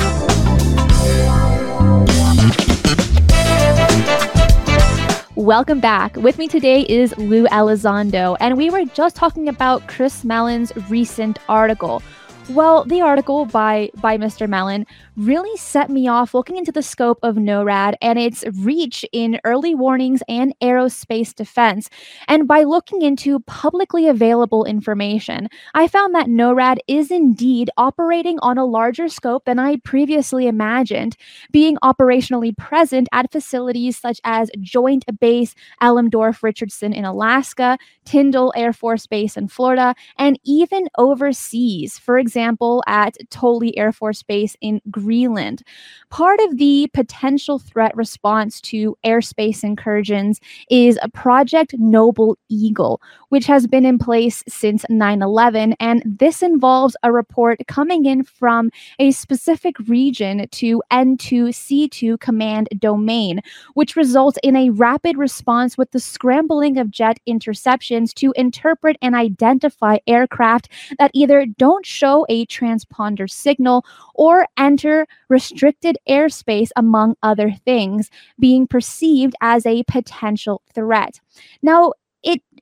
[5.37, 6.17] Welcome back.
[6.17, 11.39] With me today is Lou Elizondo, and we were just talking about Chris Mellon's recent
[11.49, 12.03] article.
[12.51, 14.49] Well, the article by by Mr.
[14.49, 14.85] Mellon
[15.17, 19.73] really set me off looking into the scope of NORAD and its reach in early
[19.73, 21.89] warnings and aerospace defense.
[22.27, 28.59] And by looking into publicly available information, I found that NORAD is indeed operating on
[28.59, 31.17] a larger scope than I previously imagined,
[31.53, 38.73] being operationally present at facilities such as Joint Base Elmendorf Richardson in Alaska, Tyndall Air
[38.73, 42.40] Force Base in Florida, and even overseas, for example,
[42.87, 45.63] at Thule Air Force Base in Greenland.
[46.11, 53.01] Part of the potential threat response to airspace incursions is a Project Noble Eagle,
[53.31, 55.75] which has been in place since 9 11.
[55.81, 63.41] And this involves a report coming in from a specific region to N2C2 command domain,
[63.75, 69.15] which results in a rapid response with the scrambling of jet interceptions to interpret and
[69.15, 77.53] identify aircraft that either don't show a transponder signal or enter restricted airspace, among other
[77.65, 81.21] things, being perceived as a potential threat.
[81.63, 81.93] Now,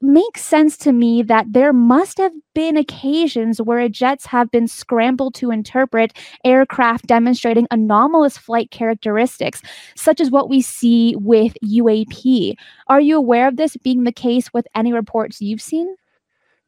[0.03, 5.35] makes sense to me that there must have been occasions where jets have been scrambled
[5.35, 6.13] to interpret
[6.45, 9.63] aircraft demonstrating anomalous flight characteristics,
[9.97, 12.55] such as what we see with UAP.
[12.89, 15.95] Are you aware of this being the case with any reports you've seen?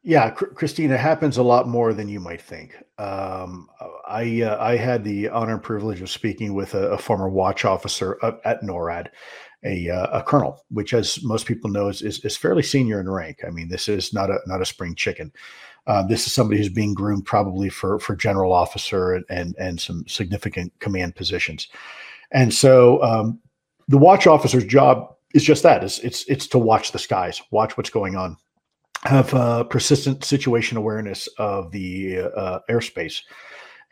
[0.02, 2.74] Yeah, Chr- Christina, it happens a lot more than you might think.
[2.98, 3.68] Um,
[4.08, 7.66] I uh, I had the honor and privilege of speaking with a, a former watch
[7.66, 9.08] officer at NORAD,
[9.64, 13.08] a uh, a colonel, which, as most people know, is, is, is fairly senior in
[13.08, 13.40] rank.
[13.46, 15.32] I mean, this is not a not a spring chicken.
[15.86, 19.80] Uh, this is somebody who's being groomed probably for for general officer and and, and
[19.80, 21.68] some significant command positions.
[22.32, 23.40] And so, um,
[23.88, 27.76] the watch officer's job is just that: is it's it's to watch the skies, watch
[27.76, 28.36] what's going on
[29.04, 33.22] have uh, persistent situation awareness of the uh, airspace.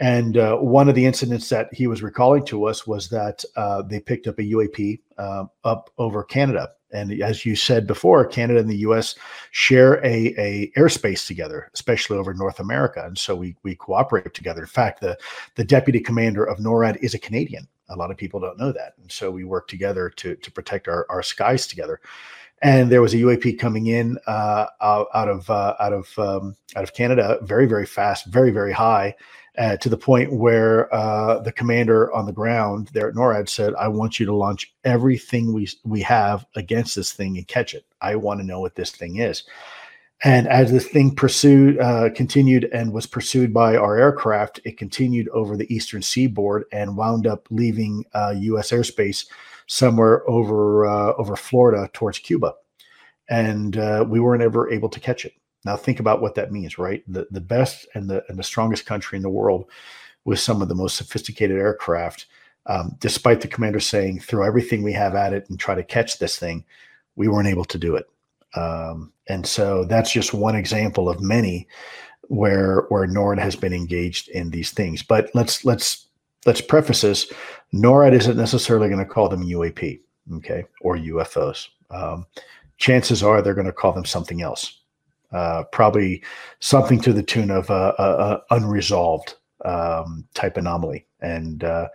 [0.00, 3.82] And uh, one of the incidents that he was recalling to us was that uh,
[3.82, 6.70] they picked up a UAP uh, up over Canada.
[6.92, 9.14] And as you said before, Canada and the U.S.
[9.50, 14.62] share a, a airspace together, especially over North America, and so we we cooperate together.
[14.62, 15.18] In fact, the
[15.56, 17.68] the deputy commander of NORAD is a Canadian.
[17.90, 20.88] A lot of people don't know that, and so we work together to to protect
[20.88, 22.00] our our skies together
[22.62, 26.56] and there was a UAP coming in uh, out, out, of uh, out of um,
[26.74, 29.14] out of Canada, very very fast, very very high,
[29.58, 33.74] uh, to the point where uh, the commander on the ground there at NORAD said,
[33.74, 37.84] "I want you to launch everything we we have against this thing and catch it.
[38.00, 39.44] I want to know what this thing is."
[40.24, 45.28] And as this thing pursued, uh, continued and was pursued by our aircraft, it continued
[45.28, 48.72] over the eastern seaboard and wound up leaving U.S.
[48.72, 49.26] Uh, airspace
[49.68, 52.54] somewhere over uh, over Florida towards Cuba,
[53.28, 55.34] and uh, we weren't ever able to catch it.
[55.68, 57.02] Now think about what that means, right?
[57.06, 59.66] The the best and the and the strongest country in the world
[60.24, 62.24] with some of the most sophisticated aircraft,
[62.64, 66.18] um, despite the commander saying throw everything we have at it and try to catch
[66.18, 66.64] this thing,
[67.16, 68.06] we weren't able to do it.
[68.54, 71.68] Um, and so that's just one example of many
[72.28, 75.02] where where NORAD has been engaged in these things.
[75.02, 76.06] But let's let's
[76.46, 77.30] let's preface this:
[77.74, 80.00] NORAD isn't necessarily going to call them UAP,
[80.36, 81.68] okay, or UFOs.
[81.90, 82.24] Um,
[82.78, 84.78] chances are they're going to call them something else
[85.32, 86.22] uh, probably
[86.60, 91.06] something to the tune of a, a, a unresolved um, type anomaly.
[91.20, 91.88] And uh,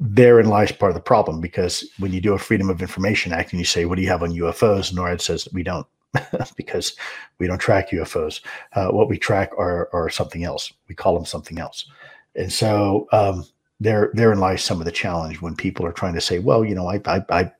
[0.00, 3.52] therein lies part of the problem because when you do a Freedom of Information Act
[3.52, 5.86] and you say, "What do you have on UFOs?" NORAD says we don't.
[6.58, 6.94] because
[7.38, 8.42] we don't track UFOs.
[8.74, 10.70] Uh, what we track are, are something else.
[10.86, 11.86] We call them something else.
[12.36, 13.46] And so um,
[13.80, 16.74] there, therein lies some of the challenge when people are trying to say, well, you
[16.74, 17.52] know, I, I, I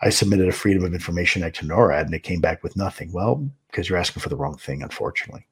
[0.00, 3.12] I submitted a Freedom of Information Act to NORAD and it came back with nothing.
[3.12, 5.46] Well, because you're asking for the wrong thing, unfortunately.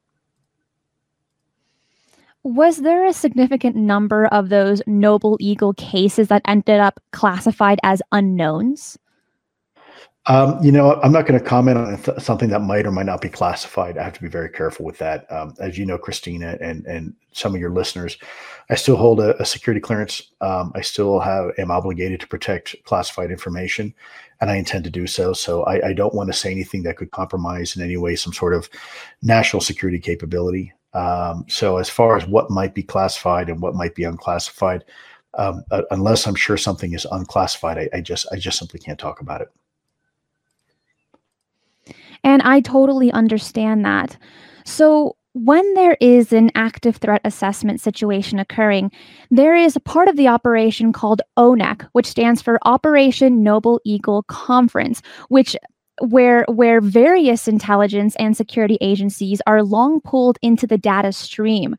[2.43, 8.01] Was there a significant number of those Noble Eagle cases that ended up classified as
[8.13, 8.97] unknowns?
[10.29, 13.07] Um, you know, I'm not going to comment on th- something that might or might
[13.07, 13.97] not be classified.
[13.97, 15.31] I have to be very careful with that.
[15.31, 18.19] Um, as you know, Christina, and and some of your listeners,
[18.69, 20.23] I still hold a, a security clearance.
[20.41, 23.95] Um, I still have am obligated to protect classified information,
[24.41, 25.33] and I intend to do so.
[25.33, 28.33] So I, I don't want to say anything that could compromise in any way some
[28.33, 28.69] sort of
[29.23, 30.73] national security capability.
[30.95, 34.85] Um, so as far as what might be classified and what might be unclassified,
[35.35, 38.99] um, uh, unless I'm sure something is unclassified, I, I just I just simply can't
[38.99, 39.49] talk about it.
[42.25, 44.17] And I totally understand that.
[44.65, 48.91] So, when there is an active threat assessment situation occurring,
[49.31, 54.23] there is a part of the operation called ONEC, which stands for Operation Noble Eagle
[54.23, 55.55] Conference, which
[56.01, 61.77] where where various intelligence and security agencies are long pulled into the data stream.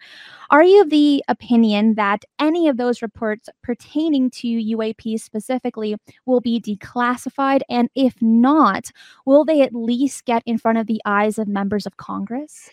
[0.49, 5.95] Are you of the opinion that any of those reports pertaining to UAP specifically
[6.25, 7.61] will be declassified?
[7.69, 8.91] And if not,
[9.25, 12.69] will they at least get in front of the eyes of members of Congress?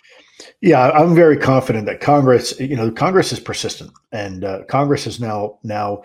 [0.61, 5.19] Yeah, I'm very confident that Congress, you know, Congress is persistent, and uh, Congress has
[5.21, 6.03] now now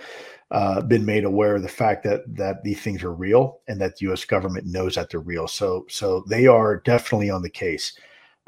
[0.52, 3.98] uh, been made aware of the fact that that these things are real and that
[3.98, 4.26] the U.S.
[4.26, 5.48] government knows that they're real.
[5.48, 7.94] So so they are definitely on the case.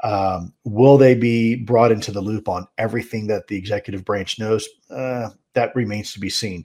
[0.02, 4.68] Um, will they be brought into the loop on everything that the executive branch knows?
[4.90, 6.64] Uh, that remains to be seen.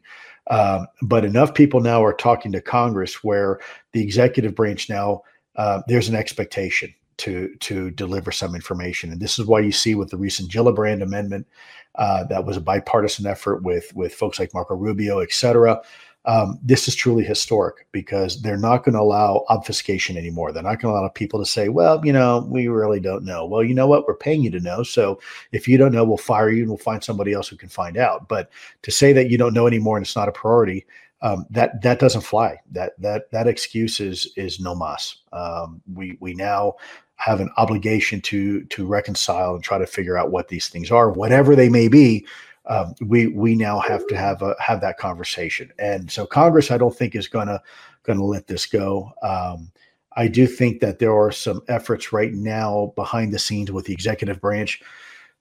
[0.49, 3.59] Um, but enough people now are talking to Congress where
[3.91, 5.21] the executive branch now
[5.57, 9.95] uh, there's an expectation to to deliver some information, and this is why you see
[9.95, 11.47] with the recent Gillibrand amendment
[11.95, 15.81] uh, that was a bipartisan effort with with folks like Marco Rubio, et cetera
[16.27, 20.51] um, this is truly historic because they're not going to allow obfuscation anymore.
[20.51, 23.45] They're not going to allow people to say, well, you know, we really don't know.
[23.45, 24.05] Well, you know what?
[24.05, 24.83] We're paying you to know.
[24.83, 25.21] So
[25.53, 27.95] if you don't know, we'll fire you and we'll find somebody else who can find
[27.95, 28.27] out.
[28.27, 28.49] But
[28.81, 30.85] to say that you don't know anymore and it's not a priority,
[31.21, 32.59] um, that that doesn't fly.
[32.71, 35.15] That that that excuse is is no mas.
[35.33, 36.75] Um, we we now
[37.15, 41.09] have an obligation to to reconcile and try to figure out what these things are,
[41.09, 42.27] whatever they may be,
[42.67, 45.71] um, we we now have to have a, have that conversation.
[45.79, 47.61] And so Congress, I don't think is gonna
[48.03, 49.11] gonna let this go.
[49.21, 49.71] Um,
[50.17, 53.93] I do think that there are some efforts right now behind the scenes with the
[53.93, 54.81] executive branch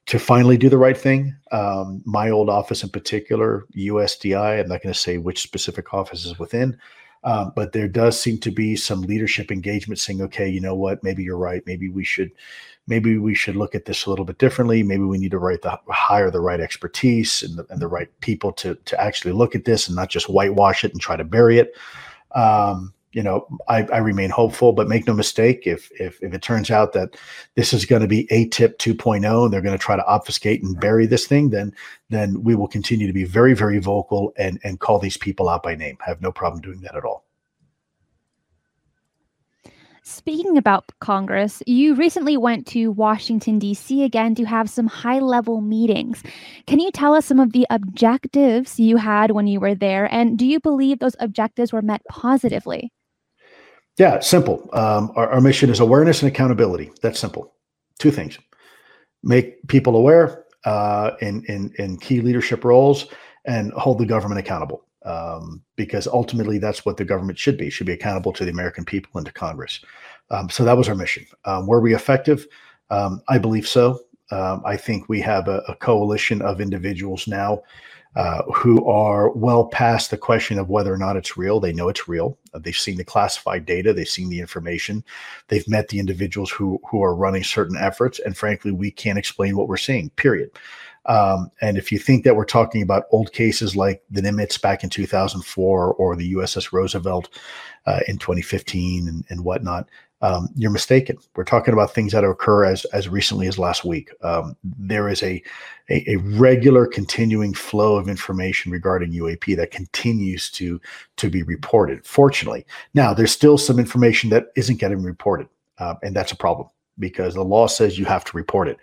[0.06, 1.34] to finally do the right thing.
[1.50, 6.24] Um, my old office in particular, USDI, I'm not going to say which specific office
[6.24, 6.76] is within,
[7.26, 11.02] um, but there does seem to be some leadership engagement saying, okay, you know what,
[11.02, 11.60] maybe you're right.
[11.66, 12.30] Maybe we should
[12.86, 14.84] maybe we should look at this a little bit differently.
[14.84, 18.08] Maybe we need to write the hire the right expertise and the, and the right
[18.20, 21.24] people to to actually look at this and not just whitewash it and try to
[21.24, 21.74] bury it.
[22.36, 26.42] Um, you know, I, I, remain hopeful, but make no mistake, if if if it
[26.42, 27.16] turns out that
[27.54, 30.78] this is going to be AATIP 2.0 and they're going to try to obfuscate and
[30.78, 31.74] bury this thing, then
[32.10, 35.62] then we will continue to be very very vocal and and call these people out
[35.62, 35.96] by name.
[36.06, 37.24] I have no problem doing that at all.
[40.02, 44.04] Speaking about Congress, you recently went to Washington, D.C.
[44.04, 46.22] again to have some high level meetings.
[46.66, 50.04] Can you tell us some of the objectives you had when you were there?
[50.12, 52.92] And do you believe those objectives were met positively?
[53.99, 54.68] Yeah, simple.
[54.72, 56.90] Um, our, our mission is awareness and accountability.
[57.03, 57.55] That's simple.
[57.99, 58.38] Two things
[59.22, 63.07] make people aware uh, in, in in key leadership roles
[63.44, 64.84] and hold the government accountable.
[65.05, 67.70] Um, because ultimately, that's what the government should be.
[67.70, 69.80] Should be accountable to the American people and to Congress.
[70.30, 71.26] Um, so that was our mission.
[71.44, 72.47] Um, were we effective?
[72.90, 74.01] Um, I believe so.
[74.32, 77.62] Um, I think we have a, a coalition of individuals now
[78.16, 81.60] uh, who are well past the question of whether or not it's real.
[81.60, 82.38] They know it's real.
[82.54, 83.92] Uh, they've seen the classified data.
[83.92, 85.04] They've seen the information.
[85.48, 88.18] They've met the individuals who who are running certain efforts.
[88.18, 90.08] And frankly, we can't explain what we're seeing.
[90.10, 90.50] Period.
[91.04, 94.82] Um, and if you think that we're talking about old cases like the Nimitz back
[94.82, 97.28] in 2004 or the USS Roosevelt
[97.86, 99.88] uh, in 2015 and, and whatnot,
[100.22, 101.18] um, you're mistaken.
[101.34, 104.10] We're talking about things that occur as as recently as last week.
[104.22, 105.42] Um, there is a,
[105.90, 110.80] a, a regular, continuing flow of information regarding UAP that continues to
[111.16, 112.06] to be reported.
[112.06, 112.64] Fortunately,
[112.94, 115.48] now there's still some information that isn't getting reported,
[115.78, 118.78] uh, and that's a problem because the law says you have to report it.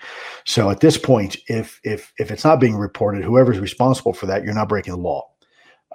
[0.46, 4.44] So at this point, if if if it's not being reported, whoever's responsible for that,
[4.44, 5.28] you're not breaking the law.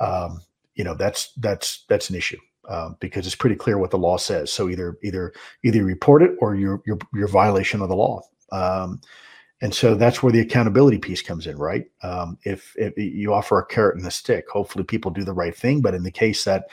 [0.01, 0.43] Um,
[0.74, 2.39] you know that's that's that's an issue
[2.69, 4.53] um, because it's pretty clear what the law says.
[4.53, 5.33] So either either
[5.64, 8.23] either report it or you're you're, you're violation of the law.
[8.53, 9.01] Um,
[9.61, 11.87] and so that's where the accountability piece comes in, right?
[12.03, 15.55] Um, if, if you offer a carrot and a stick, hopefully people do the right
[15.55, 15.81] thing.
[15.81, 16.69] But in the case that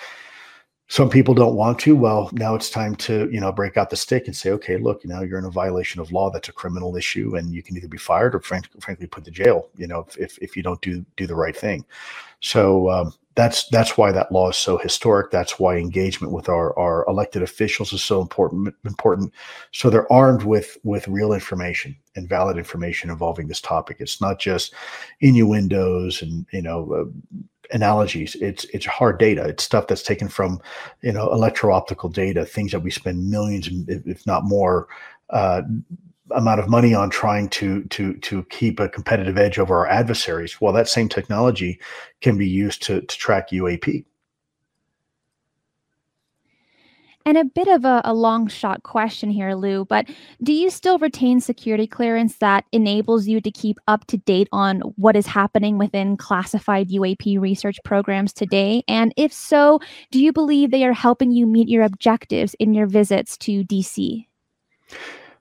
[0.88, 3.96] some people don't want to, well, now it's time to you know break out the
[3.96, 6.30] stick and say, okay, look, you know, you're in a violation of law.
[6.30, 9.32] That's a criminal issue, and you can either be fired or frank, frankly put to
[9.32, 9.70] jail.
[9.78, 11.84] You know, if if you don't do do the right thing.
[12.42, 15.30] So um, that's that's why that law is so historic.
[15.30, 18.74] That's why engagement with our, our elected officials is so important.
[18.86, 19.34] Important.
[19.72, 23.98] So they're armed with with real information and valid information involving this topic.
[24.00, 24.74] It's not just
[25.20, 27.38] innuendos and you know uh,
[27.74, 28.36] analogies.
[28.36, 29.44] It's it's hard data.
[29.44, 30.62] It's stuff that's taken from
[31.02, 34.88] you know electro optical data, things that we spend millions, if not more,
[35.32, 35.62] uh,
[36.32, 40.60] amount of money on trying to to to keep a competitive edge over our adversaries
[40.60, 41.80] well that same technology
[42.22, 44.04] can be used to to track uap
[47.28, 50.08] and a bit of a, a, long shot question here, Lou, but
[50.44, 54.82] do you still retain security clearance that enables you to keep up to date on
[54.96, 58.84] what is happening within classified UAP research programs today?
[58.88, 59.80] And if so,
[60.12, 64.28] do you believe they are helping you meet your objectives in your visits to DC?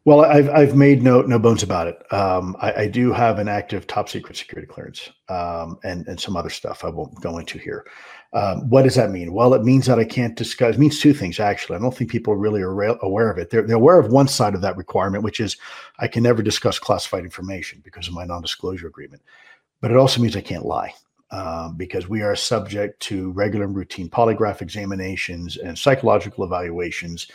[0.06, 2.12] Well, I've I've made no no bones about it.
[2.12, 6.36] Um, I, I, do have an active top secret security clearance um, and and some
[6.36, 7.86] other stuff I won't go into here.
[8.34, 9.32] Um, what does that mean?
[9.32, 10.74] Well, it means that I can't discuss.
[10.74, 11.76] It means two things actually.
[11.76, 13.48] I don't think people really are aware of it.
[13.48, 15.56] They're they're aware of one side of that requirement, which is
[15.98, 19.22] I can never discuss classified information because of my non-disclosure agreement.
[19.80, 20.92] But it also means I can't lie
[21.30, 27.28] um, because we are subject to regular and routine polygraph examinations and psychological evaluations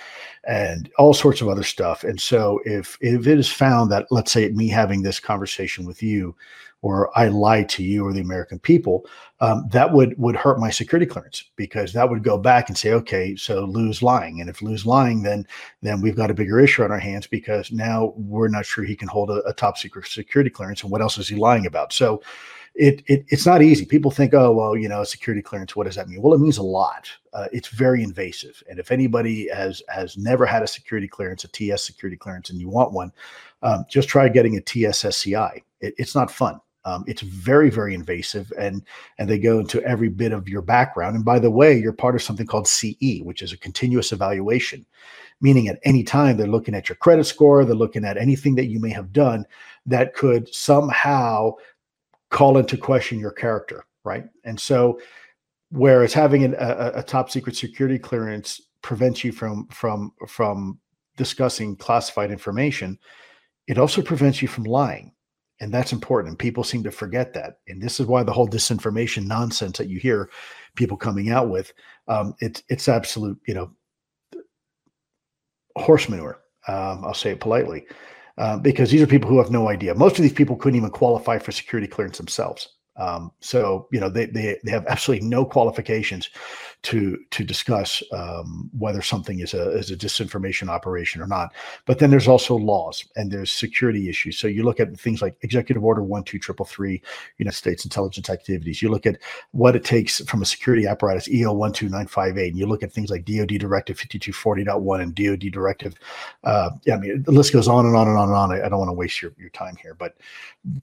[0.47, 2.03] and all sorts of other stuff.
[2.03, 6.01] And so, if if it is found that, let's say, me having this conversation with
[6.01, 6.35] you,
[6.81, 9.05] or I lied to you or the American people,
[9.41, 12.93] um, that would would hurt my security clearance because that would go back and say,
[12.93, 15.45] okay, so Lou's lying, and if Lou's lying, then
[15.81, 18.95] then we've got a bigger issue on our hands because now we're not sure he
[18.95, 21.91] can hold a, a top secret security clearance, and what else is he lying about?
[21.91, 22.21] So
[22.75, 23.85] it, it it's not easy.
[23.85, 25.75] People think, oh well, you know, security clearance.
[25.75, 26.21] What does that mean?
[26.21, 27.09] Well, it means a lot.
[27.33, 31.47] Uh, it's very invasive, and if anybody has has never had a security clearance, a
[31.47, 33.11] TS security clearance, and you want one,
[33.61, 35.61] um, just try getting a TSSCI.
[35.81, 36.59] It, it's not fun.
[36.85, 38.83] Um, it's very very invasive, and
[39.17, 41.15] and they go into every bit of your background.
[41.15, 44.85] And by the way, you're part of something called CE, which is a continuous evaluation
[45.41, 48.65] meaning at any time they're looking at your credit score, they're looking at anything that
[48.67, 49.45] you may have done
[49.85, 51.53] that could somehow
[52.29, 54.25] call into question your character, right?
[54.43, 54.99] And so,
[55.71, 60.79] whereas having an, a, a top secret security clearance prevents you from from from
[61.17, 62.97] discussing classified information,
[63.67, 65.13] it also prevents you from lying.
[65.61, 66.29] And that's important.
[66.29, 67.59] And people seem to forget that.
[67.67, 70.29] And this is why the whole disinformation nonsense that you hear
[70.75, 71.73] people coming out with,
[72.07, 73.71] um, it's it's absolute, you know,
[75.75, 76.39] horse manure.
[76.67, 77.85] Um, I'll say it politely.
[78.39, 79.93] Uh, because these are people who have no idea.
[79.93, 82.69] Most of these people couldn't even qualify for security clearance themselves.
[82.95, 86.29] Um, so you know they, they they have absolutely no qualifications
[86.81, 91.53] to to discuss um, whether something is a is a disinformation operation or not.
[91.85, 94.37] But then there's also laws and there's security issues.
[94.37, 97.01] So you look at things like Executive Order one two triple three,
[97.37, 98.81] United States intelligence activities.
[98.81, 99.17] You look at
[99.51, 102.65] what it takes from a security apparatus EO one two nine five eight, and you
[102.65, 105.95] look at things like DoD Directive fifty two forty one and DoD Directive.
[106.45, 108.53] Uh, yeah, I mean the list goes on and on and on and on.
[108.53, 110.15] I, I don't want to waste your your time here, but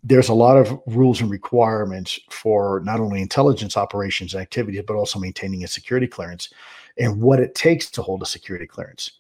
[0.05, 4.94] there's a lot of rules and requirements for not only intelligence operations and activities, but
[4.94, 6.49] also maintaining a security clearance
[6.99, 9.11] and what it takes to hold a security clearance.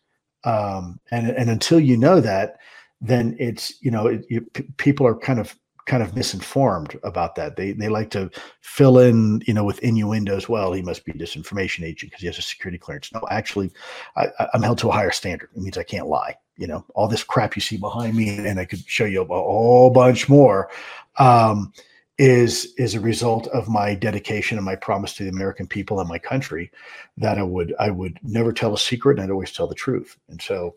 [0.44, 2.58] Um, and, and until you know that,
[3.00, 5.54] then it's, you know, it, p- people are kind of
[5.86, 7.56] kind of misinformed about that.
[7.56, 10.48] They they like to fill in, you know, with innuendos.
[10.48, 13.12] Well, he must be a disinformation agent because he has a security clearance.
[13.12, 13.70] No, actually,
[14.16, 15.50] I, I'm held to a higher standard.
[15.54, 16.36] It means I can't lie.
[16.56, 19.26] You know, all this crap you see behind me, and I could show you a
[19.26, 20.70] whole bunch more.
[21.18, 21.72] Um,
[22.18, 26.08] is is a result of my dedication and my promise to the American people and
[26.08, 26.70] my country
[27.18, 30.16] that I would I would never tell a secret and I'd always tell the truth.
[30.28, 30.76] And so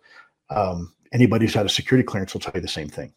[0.49, 3.13] um, anybody who's had a security clearance will tell you the same thing.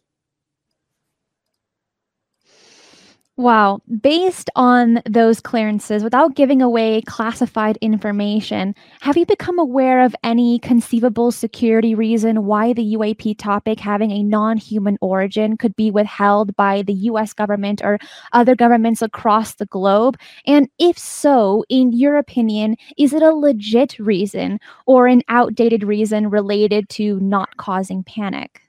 [3.35, 3.79] Wow.
[4.01, 10.59] Based on those clearances, without giving away classified information, have you become aware of any
[10.59, 16.55] conceivable security reason why the UAP topic having a non human origin could be withheld
[16.55, 17.97] by the US government or
[18.33, 20.15] other governments across the globe?
[20.45, 26.29] And if so, in your opinion, is it a legit reason or an outdated reason
[26.29, 28.62] related to not causing panic?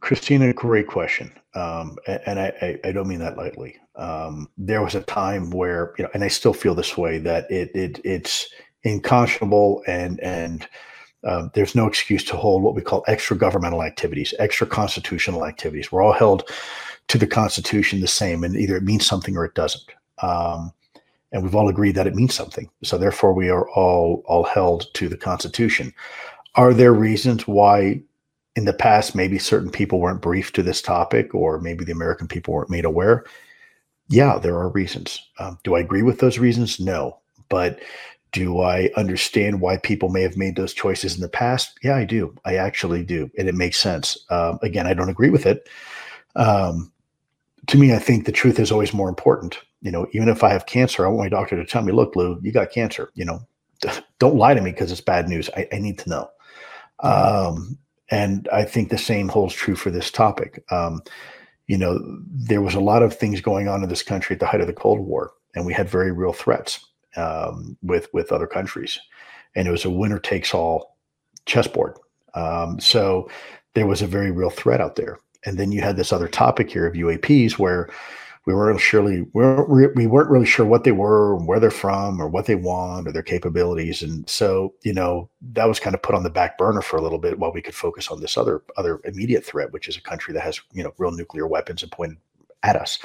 [0.00, 1.32] Christina, great question.
[1.54, 3.76] Um, and I, I, don't mean that lightly.
[3.96, 7.50] Um, there was a time where, you know, and I still feel this way that
[7.50, 8.48] it, it it's
[8.84, 10.68] unconscionable and and
[11.24, 15.92] um, there's no excuse to hold what we call extra governmental activities, extra constitutional activities.
[15.92, 16.48] We're all held
[17.08, 19.84] to the Constitution the same, and either it means something or it doesn't.
[20.22, 20.72] Um,
[21.32, 22.70] and we've all agreed that it means something.
[22.82, 25.92] So therefore, we are all all held to the Constitution.
[26.54, 28.02] Are there reasons why
[28.56, 32.26] in the past, maybe certain people weren't briefed to this topic, or maybe the American
[32.26, 33.24] people weren't made aware.
[34.08, 35.20] Yeah, there are reasons.
[35.38, 36.80] Um, do I agree with those reasons?
[36.80, 37.18] No.
[37.48, 37.80] But
[38.32, 41.78] do I understand why people may have made those choices in the past?
[41.82, 42.34] Yeah, I do.
[42.44, 43.30] I actually do.
[43.38, 44.18] And it makes sense.
[44.30, 45.68] Um, again, I don't agree with it.
[46.36, 46.92] Um,
[47.66, 49.58] to me, I think the truth is always more important.
[49.82, 52.16] You know, even if I have cancer, I want my doctor to tell me, look,
[52.16, 53.10] Lou, you got cancer.
[53.14, 53.40] You know,
[54.18, 55.50] don't lie to me because it's bad news.
[55.56, 56.30] I, I need to know.
[57.00, 57.78] Um,
[58.10, 60.64] and I think the same holds true for this topic.
[60.70, 61.02] Um,
[61.66, 64.46] you know, there was a lot of things going on in this country at the
[64.46, 66.84] height of the Cold War, and we had very real threats
[67.16, 68.98] um, with with other countries,
[69.54, 70.96] and it was a winner takes all
[71.46, 71.96] chessboard.
[72.34, 73.28] Um, so
[73.74, 75.18] there was a very real threat out there.
[75.44, 77.88] And then you had this other topic here of UAPs, where
[78.50, 82.20] we weren't surely we weren't, we weren't really sure what they were, where they're from,
[82.20, 84.02] or what they want, or their capabilities.
[84.02, 87.02] And so, you know, that was kind of put on the back burner for a
[87.02, 90.02] little bit while we could focus on this other other immediate threat, which is a
[90.02, 92.18] country that has you know real nuclear weapons and pointed
[92.64, 92.98] at us.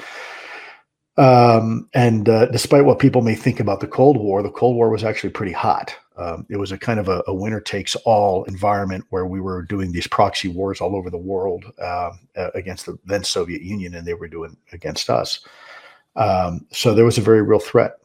[1.16, 4.90] Um, and uh, despite what people may think about the Cold War, the Cold War
[4.90, 5.94] was actually pretty hot.
[6.16, 9.62] Um, it was a kind of a, a, winner takes all environment where we were
[9.62, 12.10] doing these proxy wars all over the world uh,
[12.54, 15.40] against the then Soviet Union, and they were doing against us.
[16.16, 17.98] Um, so there was a very real threat.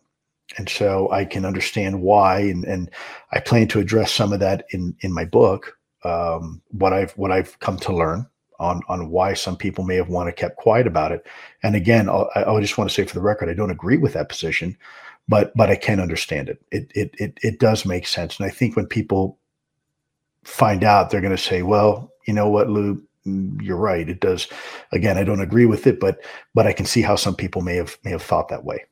[0.58, 2.92] And so I can understand why, and, and
[3.32, 5.78] I plan to address some of that in in my book.
[6.04, 8.28] Um, what I've what I've come to learn
[8.60, 11.26] on on why some people may have wanted kept quiet about it.
[11.64, 14.12] And again, I, I just want to say for the record, I don't agree with
[14.14, 14.78] that position
[15.32, 16.62] but but I can understand it.
[16.72, 19.40] It it it it does make sense, and I think when people
[20.44, 24.10] find out, they're going to say, "Well, you know what, Lou, mm, you're right.
[24.10, 24.50] It does."
[24.92, 26.20] Again, I don't agree with it, but
[26.54, 28.84] but I can see how some people may have may have thought that way.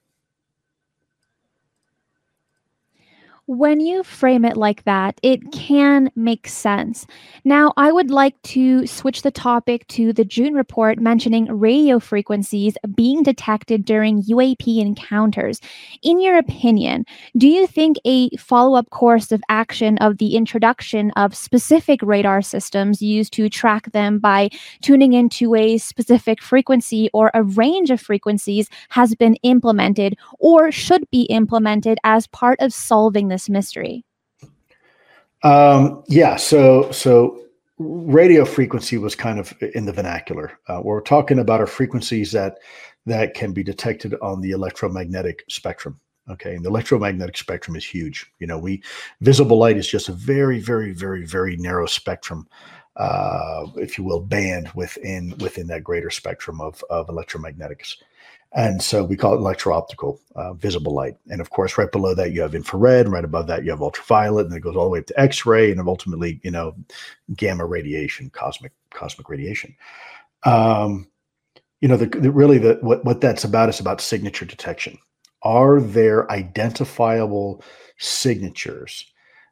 [3.50, 7.08] When you frame it like that, it can make sense.
[7.44, 12.78] Now, I would like to switch the topic to the June report mentioning radio frequencies
[12.94, 15.62] being detected during UAP encounters.
[16.04, 17.06] In your opinion,
[17.38, 22.44] do you think a follow up course of action of the introduction of specific radar
[22.44, 24.50] systems used to track them by
[24.84, 31.10] tuning into a specific frequency or a range of frequencies has been implemented or should
[31.10, 33.39] be implemented as part of solving this?
[33.40, 34.04] This mystery?
[35.44, 36.36] Um, yeah.
[36.36, 37.42] So, so
[37.78, 40.60] radio frequency was kind of in the vernacular.
[40.68, 42.58] Uh, we're talking about our frequencies that
[43.06, 46.00] that can be detected on the electromagnetic spectrum.
[46.30, 48.32] Okay, and the electromagnetic spectrum is huge.
[48.40, 48.84] You know, we
[49.22, 52.48] visible light is just a very, very, very, very narrow spectrum,
[52.98, 57.96] uh, if you will, band within within that greater spectrum of of electromagnetics.
[58.54, 61.16] And so we call it electro-optical uh, visible light.
[61.28, 63.06] And of course, right below that, you have infrared.
[63.06, 64.48] And right above that, you have ultraviolet.
[64.48, 66.76] And it goes all the way up to X-ray and ultimately, you know,
[67.36, 69.76] gamma radiation, cosmic cosmic radiation.
[70.44, 71.08] Um,
[71.80, 74.98] you know, the, the, really the, what, what that's about is about signature detection.
[75.44, 77.64] Are there identifiable
[77.98, 79.06] signatures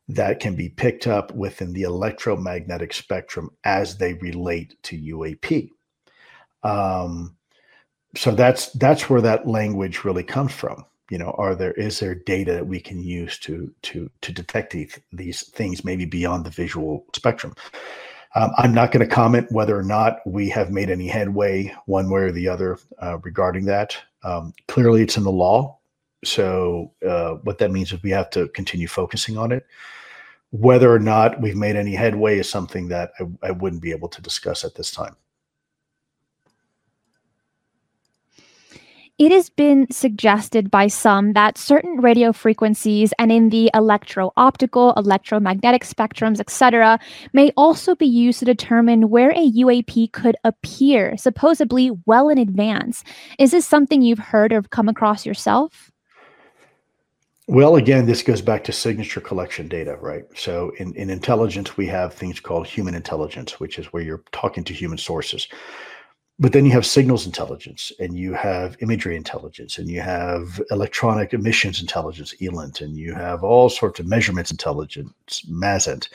[0.10, 5.70] that can be picked up within the electromagnetic spectrum as they relate to UAP?
[6.64, 7.37] Um,
[8.18, 12.16] so that's that's where that language really comes from you know are there is there
[12.16, 16.52] data that we can use to to to detect these, these things maybe beyond the
[16.52, 17.54] visual spectrum
[18.36, 22.10] Um, I'm not going to comment whether or not we have made any headway one
[22.10, 23.98] way or the other uh, regarding that.
[24.24, 25.80] Um, clearly, it's in the law.
[26.26, 29.66] So, uh, what that means is we have to continue focusing on it.
[30.52, 34.10] Whether or not we've made any headway is something that I, I wouldn't be able
[34.10, 35.16] to discuss at this time.
[39.18, 44.94] It has been suggested by some that certain radio frequencies and in the electro optical,
[44.96, 47.00] electromagnetic spectrums, etc.,
[47.34, 53.04] may also be used to determine where a UAP could appear, supposedly well in advance.
[53.40, 55.90] Is this something you've heard or come across yourself?
[57.48, 60.26] Well, again, this goes back to signature collection data, right?
[60.36, 64.64] So in, in intelligence, we have things called human intelligence, which is where you're talking
[64.66, 65.48] to human sources
[66.40, 71.34] but then you have signals intelligence and you have imagery intelligence and you have electronic
[71.34, 76.10] emissions intelligence ELINT and you have all sorts of measurements intelligence MASINT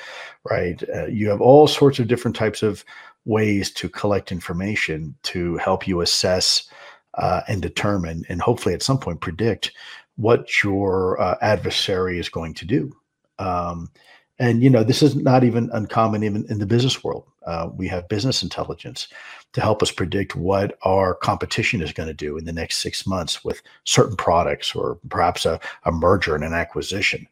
[0.49, 0.83] right?
[0.95, 2.85] Uh, you have all sorts of different types of
[3.25, 6.69] ways to collect information to help you assess
[7.15, 9.73] uh, and determine and hopefully at some point predict
[10.17, 12.95] what your uh, adversary is going to do.
[13.39, 13.91] Um,
[14.39, 17.27] and you know this is not even uncommon even in the business world.
[17.47, 19.09] Uh, we have business intelligence
[19.53, 23.07] to help us predict what our competition is going to do in the next six
[23.07, 27.27] months with certain products or perhaps a, a merger and an acquisition.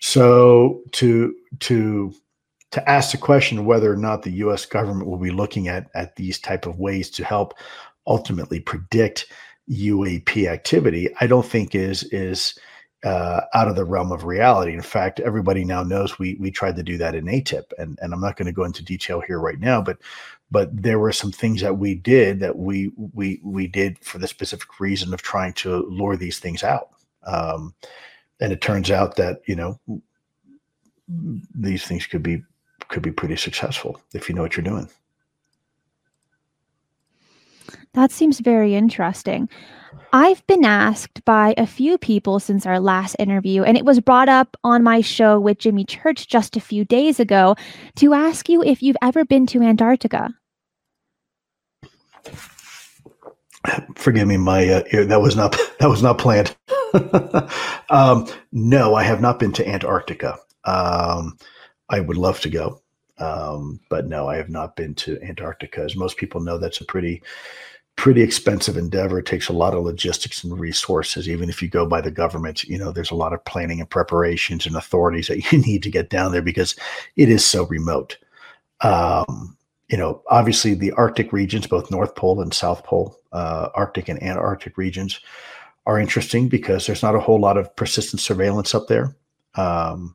[0.00, 2.14] So to to
[2.70, 4.66] to ask the question whether or not the U.S.
[4.66, 7.54] government will be looking at at these type of ways to help
[8.06, 9.26] ultimately predict
[9.70, 12.58] UAP activity, I don't think is is
[13.04, 14.72] uh, out of the realm of reality.
[14.72, 18.12] In fact, everybody now knows we we tried to do that in AATIP, and and
[18.12, 19.98] I'm not going to go into detail here right now, but
[20.50, 24.28] but there were some things that we did that we we we did for the
[24.28, 26.90] specific reason of trying to lure these things out.
[27.24, 27.74] Um,
[28.40, 29.78] and it turns out that you know
[31.54, 32.42] these things could be
[32.88, 34.88] could be pretty successful if you know what you're doing.
[37.98, 39.48] That seems very interesting.
[40.12, 44.28] I've been asked by a few people since our last interview, and it was brought
[44.28, 47.56] up on my show with Jimmy Church just a few days ago
[47.96, 50.32] to ask you if you've ever been to Antarctica.
[53.96, 56.54] Forgive me, my uh, ear, that was not that was not planned.
[57.90, 60.38] um, no, I have not been to Antarctica.
[60.64, 61.36] Um,
[61.88, 62.80] I would love to go,
[63.18, 65.82] um, but no, I have not been to Antarctica.
[65.82, 67.24] As most people know, that's a pretty
[67.98, 69.18] pretty expensive endeavor.
[69.18, 71.28] It takes a lot of logistics and resources.
[71.28, 73.90] Even if you go by the government, you know, there's a lot of planning and
[73.90, 76.76] preparations and authorities that you need to get down there because
[77.16, 78.16] it is so remote.
[78.82, 79.56] Um,
[79.88, 84.22] you know, obviously the Arctic regions, both North Pole and South Pole, uh, Arctic and
[84.22, 85.20] Antarctic regions,
[85.84, 89.16] are interesting because there's not a whole lot of persistent surveillance up there.
[89.56, 90.14] Um,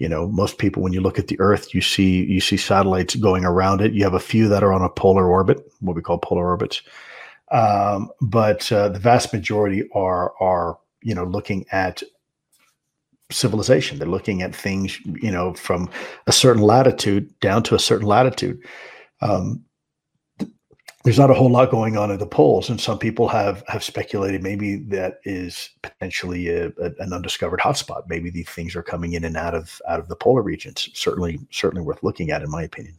[0.00, 3.14] you know, most people, when you look at the Earth, you see you see satellites
[3.16, 3.92] going around it.
[3.92, 6.80] You have a few that are on a polar orbit, what we call polar orbits.
[7.52, 12.02] Um, but uh, the vast majority are are you know looking at
[13.30, 13.98] civilization.
[13.98, 15.90] They're looking at things you know from
[16.26, 18.58] a certain latitude down to a certain latitude.
[19.20, 19.62] Um,
[21.02, 23.82] there's not a whole lot going on at the poles, and some people have have
[23.82, 28.02] speculated maybe that is potentially a, a, an undiscovered hotspot.
[28.08, 30.90] Maybe these things are coming in and out of out of the polar regions.
[30.92, 32.96] Certainly, certainly worth looking at, in my opinion.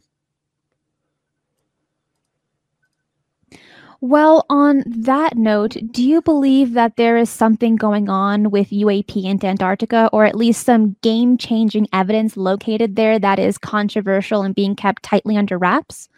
[4.00, 9.24] Well, on that note, do you believe that there is something going on with UAP
[9.24, 14.56] in Antarctica, or at least some game changing evidence located there that is controversial and
[14.56, 16.08] being kept tightly under wraps?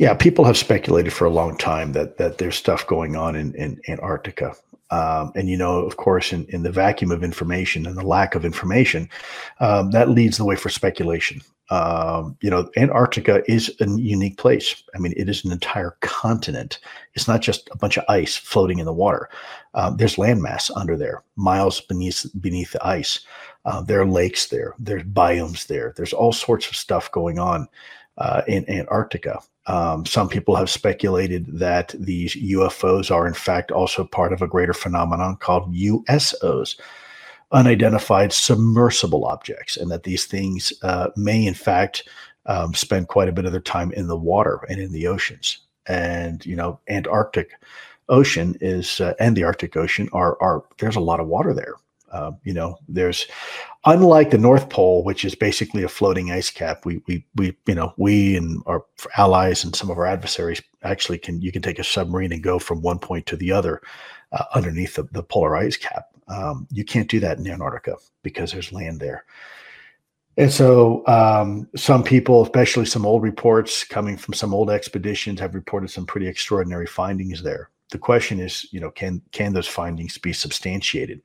[0.00, 3.54] Yeah, people have speculated for a long time that that there's stuff going on in,
[3.54, 4.54] in Antarctica.
[4.90, 8.34] Um, and you know, of course, in, in the vacuum of information and the lack
[8.34, 9.10] of information,
[9.60, 11.42] um, that leads the way for speculation.
[11.68, 14.82] Um, you know, Antarctica is a unique place.
[14.94, 16.78] I mean, it is an entire continent.
[17.12, 19.28] It's not just a bunch of ice floating in the water.
[19.74, 23.20] Um, there's landmass under there, miles beneath beneath the ice.
[23.66, 24.74] Uh, there are lakes there.
[24.78, 25.92] There's biomes there.
[25.94, 27.68] There's all sorts of stuff going on
[28.20, 29.40] uh, in Antarctica.
[29.66, 34.46] Um, some people have speculated that these UFOs are, in fact, also part of a
[34.46, 36.78] greater phenomenon called USOs,
[37.52, 42.08] unidentified submersible objects, and that these things uh, may, in fact,
[42.46, 45.58] um, spend quite a bit of their time in the water and in the oceans.
[45.86, 47.52] And you know, Antarctic
[48.08, 51.74] Ocean is, uh, and the Arctic Ocean are are there's a lot of water there.
[52.10, 53.26] Uh, you know, there's
[53.84, 56.84] unlike the North Pole, which is basically a floating ice cap.
[56.84, 58.84] We we we you know we and our
[59.16, 62.58] allies and some of our adversaries actually can you can take a submarine and go
[62.58, 63.80] from one point to the other
[64.32, 66.06] uh, underneath the, the, polar ice cap.
[66.28, 69.24] Um, you can't do that in Antarctica because there's land there.
[70.36, 75.54] And so, um, some people, especially some old reports coming from some old expeditions, have
[75.54, 77.70] reported some pretty extraordinary findings there.
[77.90, 81.22] The question is, you know, can can those findings be substantiated?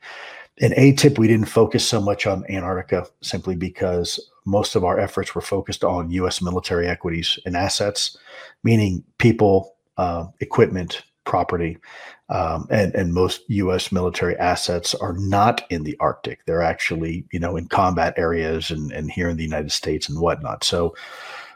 [0.57, 5.35] In AATIP, we didn't focus so much on Antarctica simply because most of our efforts
[5.35, 6.41] were focused on U.S.
[6.41, 8.17] military equities and assets,
[8.63, 11.77] meaning people, uh, equipment, property,
[12.29, 13.91] um, and and most U.S.
[13.91, 16.45] military assets are not in the Arctic.
[16.45, 20.19] They're actually you know in combat areas and and here in the United States and
[20.19, 20.63] whatnot.
[20.63, 20.95] So.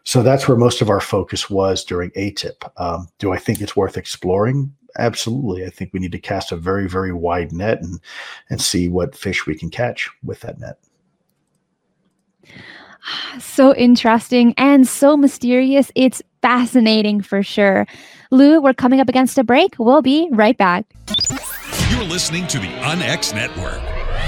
[0.05, 2.71] So that's where most of our focus was during AATIP.
[2.77, 4.73] Um, do I think it's worth exploring?
[4.97, 5.65] Absolutely.
[5.65, 7.99] I think we need to cast a very, very wide net and
[8.49, 10.77] and see what fish we can catch with that net.
[13.39, 15.89] So interesting and so mysterious.
[15.95, 17.87] It's fascinating for sure.
[18.29, 19.75] Lou, we're coming up against a break.
[19.79, 20.85] We'll be right back.
[21.89, 23.79] You're listening to the UnX Network,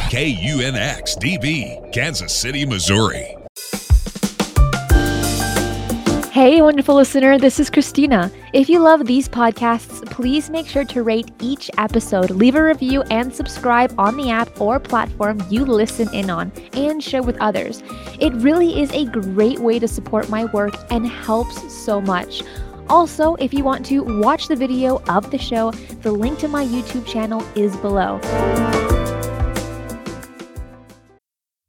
[0.09, 3.35] KUNX DB, Kansas City, Missouri.
[6.41, 8.31] Hey, wonderful listener, this is Christina.
[8.51, 13.03] If you love these podcasts, please make sure to rate each episode, leave a review,
[13.11, 17.83] and subscribe on the app or platform you listen in on, and share with others.
[18.19, 22.41] It really is a great way to support my work and helps so much.
[22.89, 25.69] Also, if you want to watch the video of the show,
[26.01, 28.19] the link to my YouTube channel is below.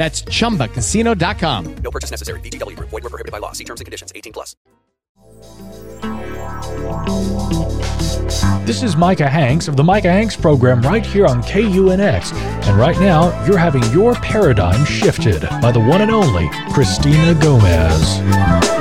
[0.00, 1.74] That's chumbacasino.com.
[1.84, 2.40] No purchase necessary.
[2.40, 2.88] VGW Group.
[2.88, 3.52] Void were prohibited by law.
[3.52, 4.10] See terms and conditions.
[4.14, 4.56] 18 plus.
[8.64, 12.32] This is Micah Hanks of the Micah Hanks program right here on KUNX.
[12.32, 18.79] And right now, you're having your paradigm shifted by the one and only Christina Gomez.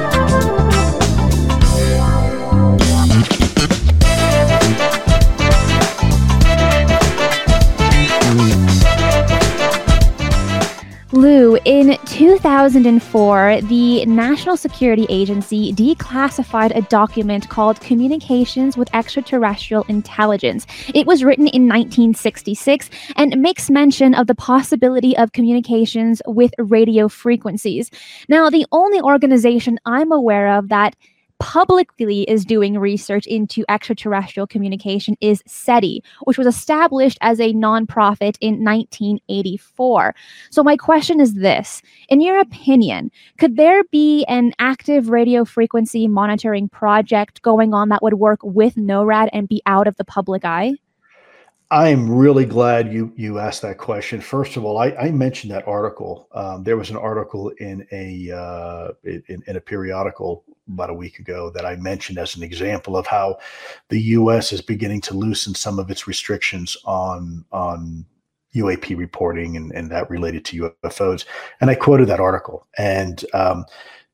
[11.20, 20.66] In 2004, the National Security Agency declassified a document called Communications with Extraterrestrial Intelligence.
[20.96, 27.10] It was written in 1966 and makes mention of the possibility of communications with radio
[27.10, 27.92] frequencies.
[28.30, 30.96] Now, the only organization I'm aware of that
[31.40, 38.38] publicly is doing research into extraterrestrial communication is SETI, which was established as a nonprofit
[38.42, 40.14] in 1984.
[40.52, 46.08] So, my question is this In your opinion, could there be an active radio frequency
[46.08, 50.46] monitoring project going on that would work with NORAD and be out of the public
[50.46, 50.74] eye?
[51.72, 54.22] I'm really glad you you asked that question.
[54.22, 56.28] First of all, I, I mentioned that article.
[56.32, 60.44] Um, there was an article in a uh, in, in a periodical
[60.74, 63.38] about a week ago that I mentioned as an example of how
[63.90, 64.54] the U.S.
[64.54, 68.06] is beginning to loosen some of its restrictions on on
[68.56, 71.26] UAP reporting and, and that related to UFOs.
[71.62, 73.66] And I quoted that article, and um,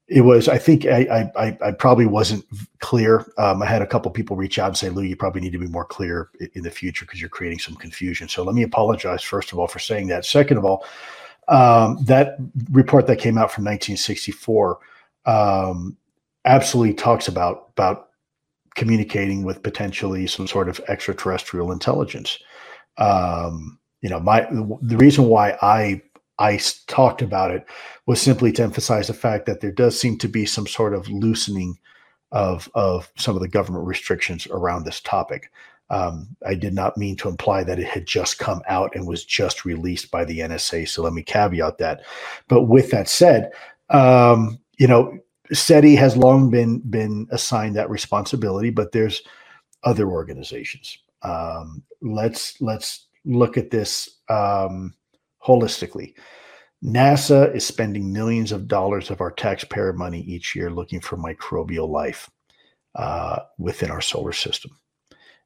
[0.08, 2.45] it was I think I I, I probably wasn't
[2.80, 3.26] clear.
[3.38, 5.60] Um, I had a couple people reach out and say, "Lou, you probably need to
[5.60, 9.24] be more clear in, the future because you're creating some confusion." So let me apologize
[9.24, 10.26] first of all for saying that.
[10.26, 10.86] Second of all,
[11.47, 12.38] um, that
[12.72, 14.80] report that came out from 1964
[15.26, 15.97] um,
[16.46, 18.10] absolutely talks about about
[18.76, 22.39] communicating with potentially some sort of extraterrestrial intelligence.
[22.98, 24.48] Um, you know, my
[24.82, 26.02] the reason why I
[26.38, 27.66] I talked about it
[28.06, 31.10] was simply to emphasize the fact that there does seem to be some sort of
[31.10, 31.78] loosening
[32.32, 35.52] of of some of the government restrictions around this topic.
[35.89, 39.24] Um, I did not mean to imply that it had just come out and was
[39.24, 40.88] just released by the NSA.
[40.89, 42.02] So let me caveat that.
[42.48, 43.52] But with that said,
[43.91, 45.20] um, you know,
[45.54, 49.22] SETI has long been been assigned that responsibility, but there's
[49.84, 50.98] other organizations.
[51.22, 54.93] Um, let's let's look at this um,
[55.43, 56.14] holistically.
[56.84, 61.89] NASA is spending millions of dollars of our taxpayer money each year looking for microbial
[61.89, 62.30] life
[62.96, 64.72] uh, within our solar system.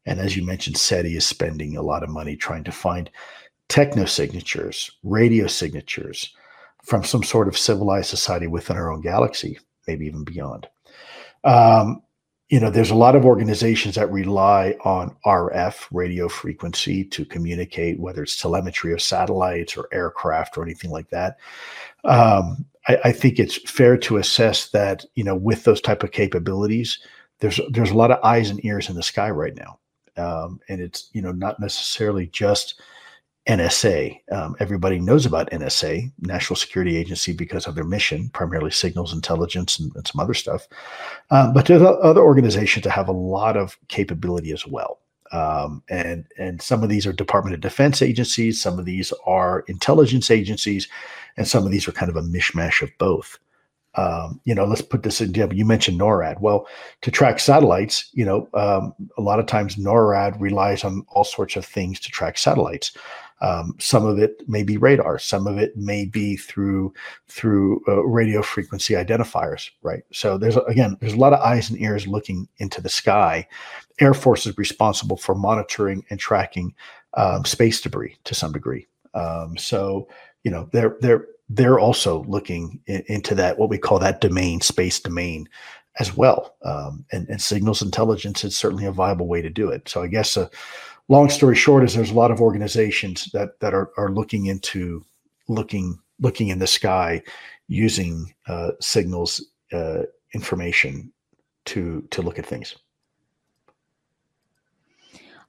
[0.06, 3.10] And as you mentioned, SETI is spending a lot of money trying to find
[3.70, 6.34] technosignatures, radio signatures
[6.84, 9.60] from some sort of civilized society within our own galaxy,
[9.90, 10.68] maybe even beyond.
[11.44, 12.04] Um,
[12.50, 18.00] you know, there's a lot of organizations that rely on RF radio frequency to communicate,
[18.00, 21.38] whether it's telemetry or satellites or aircraft or anything like that.
[22.04, 26.12] Um, I, I, think it's fair to assess that, you know, with those type of
[26.12, 27.00] capabilities,
[27.40, 29.80] there's there's a lot of eyes and ears in the sky right now,
[30.18, 32.82] um, and it's you know not necessarily just
[33.50, 34.22] NSA.
[34.32, 39.80] Um, everybody knows about NSA, National Security Agency, because of their mission, primarily signals intelligence
[39.80, 40.68] and, and some other stuff.
[41.32, 45.00] Um, but there's other organizations that have a lot of capability as well.
[45.32, 49.64] Um, and and some of these are Department of Defense agencies, some of these are
[49.68, 50.88] intelligence agencies,
[51.36, 53.40] and some of these are kind of a mishmash of both.
[53.96, 55.34] Um, you know, let's put this in.
[55.34, 56.40] You mentioned NORAD.
[56.40, 56.68] Well,
[57.02, 61.56] to track satellites, you know, um, a lot of times NORAD relies on all sorts
[61.56, 62.96] of things to track satellites.
[63.42, 65.18] Um, some of it may be radar.
[65.18, 66.94] Some of it may be through
[67.28, 69.70] through uh, radio frequency identifiers.
[69.82, 70.04] Right.
[70.12, 73.48] So there's again there's a lot of eyes and ears looking into the sky.
[74.00, 76.74] Air Force is responsible for monitoring and tracking
[77.16, 78.88] um, space debris to some degree.
[79.14, 80.08] Um, so
[80.44, 84.62] you know they're they're they're also looking in, into that what we call that domain
[84.62, 85.50] space domain
[86.00, 86.56] as well.
[86.64, 89.90] Um, and, and signals intelligence is certainly a viable way to do it.
[89.90, 90.48] So I guess uh,
[91.10, 95.04] long story short is there's a lot of organizations that that are, are looking into
[95.48, 97.22] looking looking in the sky
[97.68, 99.44] using uh, signals
[99.74, 100.04] uh,
[100.34, 101.12] information
[101.66, 102.76] to to look at things.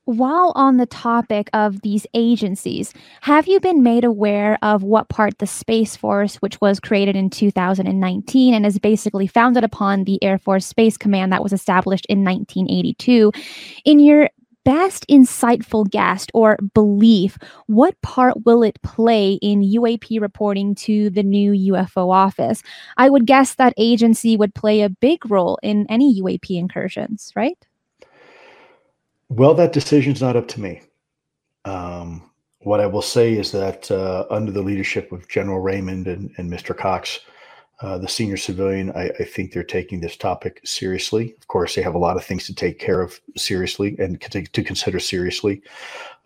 [0.05, 5.39] While on the topic of these agencies, have you been made aware of what part
[5.39, 10.39] the Space Force, which was created in 2019 and is basically founded upon the Air
[10.39, 13.31] Force Space Command that was established in 1982,
[13.85, 14.31] in your
[14.71, 21.25] best insightful guest or belief, what part will it play in UAP reporting to the
[21.25, 22.63] new UFO office?
[22.97, 27.59] I would guess that agency would play a big role in any UAP incursions, right?
[29.29, 30.83] Well, that decision's not up to me.
[31.65, 36.31] Um, what I will say is that uh, under the leadership of General Raymond and,
[36.37, 36.77] and Mr.
[36.77, 37.19] Cox,
[37.83, 41.35] uh, the senior civilian, I, I, think they're taking this topic seriously.
[41.39, 44.43] Of course, they have a lot of things to take care of seriously and to,
[44.43, 45.63] to consider seriously.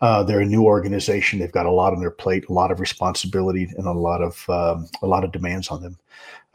[0.01, 2.81] Uh, they're a new organization; they've got a lot on their plate, a lot of
[2.81, 5.97] responsibility, and a lot of um, a lot of demands on them.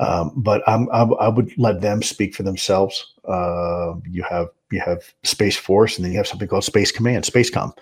[0.00, 3.14] Um, but I'm, I'm, i would let them speak for themselves.
[3.24, 7.24] Uh, you have you have Space Force, and then you have something called Space Command,
[7.24, 7.72] Spacecom.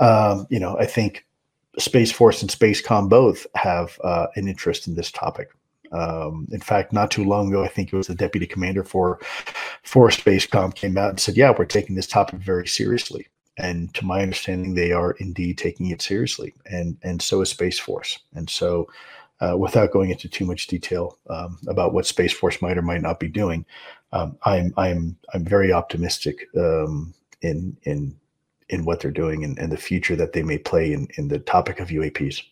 [0.00, 1.26] Um, you know, I think
[1.78, 5.50] Space Force and Spacecom both have uh, an interest in this topic.
[5.92, 9.18] Um, in fact, not too long ago, I think it was the deputy commander for
[9.82, 14.04] for Spacecom came out and said, "Yeah, we're taking this topic very seriously." And to
[14.04, 18.18] my understanding, they are indeed taking it seriously, and and so is Space Force.
[18.34, 18.88] And so,
[19.40, 23.02] uh, without going into too much detail um, about what Space Force might or might
[23.02, 23.64] not be doing,
[24.12, 28.16] um, I'm I'm I'm very optimistic um, in in
[28.68, 31.38] in what they're doing and, and the future that they may play in in the
[31.40, 32.42] topic of UAPs.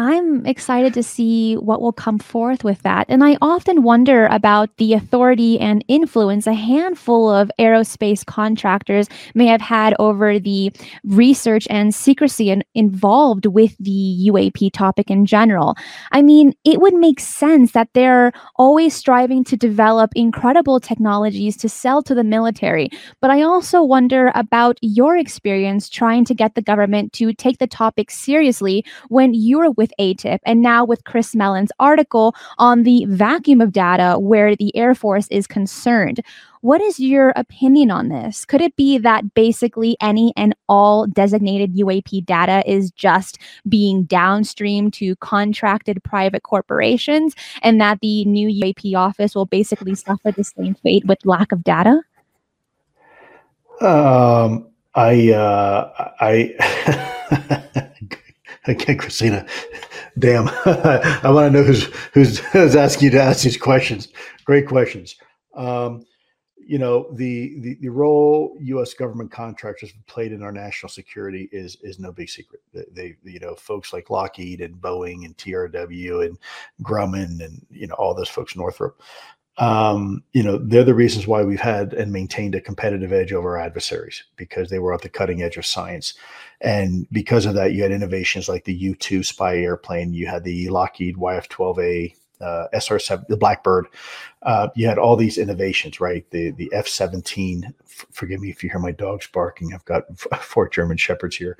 [0.00, 3.06] I'm excited to see what will come forth with that.
[3.08, 9.46] And I often wonder about the authority and influence a handful of aerospace contractors may
[9.46, 10.72] have had over the
[11.02, 15.76] research and secrecy in, involved with the UAP topic in general.
[16.12, 21.68] I mean, it would make sense that they're always striving to develop incredible technologies to
[21.68, 22.88] sell to the military.
[23.20, 27.66] But I also wonder about your experience trying to get the government to take the
[27.66, 33.04] topic seriously when you're with with AATIP and now with Chris Mellon's article on the
[33.08, 36.20] vacuum of data where the Air Force is concerned.
[36.60, 38.44] What is your opinion on this?
[38.44, 44.90] Could it be that basically any and all designated UAP data is just being downstream
[44.92, 50.74] to contracted private corporations and that the new UAP office will basically suffer the same
[50.74, 52.00] fate with lack of data?
[53.80, 54.66] Um,
[54.96, 57.84] I, uh, I,
[58.68, 59.46] again, Christina,
[60.18, 64.08] Damn, I want to know who's who's who's asking you to ask these questions.
[64.44, 65.16] Great questions.
[65.54, 66.04] Um,
[66.56, 68.94] you know the, the the role U.S.
[68.94, 72.60] government contractors have played in our national security is is no big secret.
[72.72, 76.38] They, they you know folks like Lockheed and Boeing and TRW and
[76.82, 79.00] Grumman and you know all those folks Northrop.
[79.58, 83.58] Um, you know they're the reasons why we've had and maintained a competitive edge over
[83.58, 86.14] our adversaries because they were at the cutting edge of science,
[86.60, 90.14] and because of that, you had innovations like the U two spy airplane.
[90.14, 93.86] You had the Lockheed YF twelve A uh, SR7, the Blackbird.
[94.42, 96.28] Uh, you had all these innovations, right?
[96.30, 97.64] The the F17.
[97.64, 99.74] F- forgive me if you hear my dogs barking.
[99.74, 100.04] I've got
[100.40, 101.58] four German shepherds here,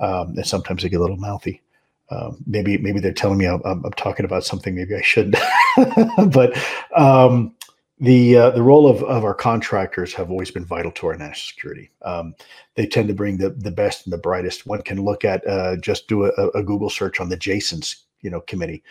[0.00, 1.62] um, and sometimes they get a little mouthy.
[2.10, 5.36] Um, maybe maybe they're telling me I'm, I'm, talking about something maybe I shouldn't.
[6.32, 6.56] but
[6.96, 7.54] um,
[7.98, 11.48] the uh, the role of, of our contractors have always been vital to our national
[11.48, 11.90] security.
[12.02, 12.34] Um,
[12.76, 14.66] they tend to bring the the best and the brightest.
[14.66, 18.30] One can look at uh, just do a, a, Google search on the Jasons you
[18.30, 18.84] know committee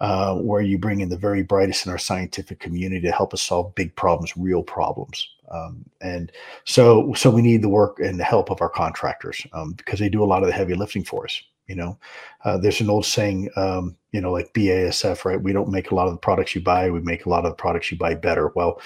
[0.00, 3.42] uh, where you bring in the very brightest in our scientific community to help us
[3.42, 5.28] solve big problems, real problems.
[5.50, 6.32] Um, and
[6.64, 10.08] so, so we need the work and the help of our contractors um, because they
[10.08, 11.42] do a lot of the heavy lifting for us.
[11.66, 11.98] You know,
[12.44, 15.40] uh, there's an old saying, um, you know, like BASF, right?
[15.40, 17.52] We don't make a lot of the products you buy; we make a lot of
[17.52, 18.52] the products you buy better.
[18.56, 18.80] Well,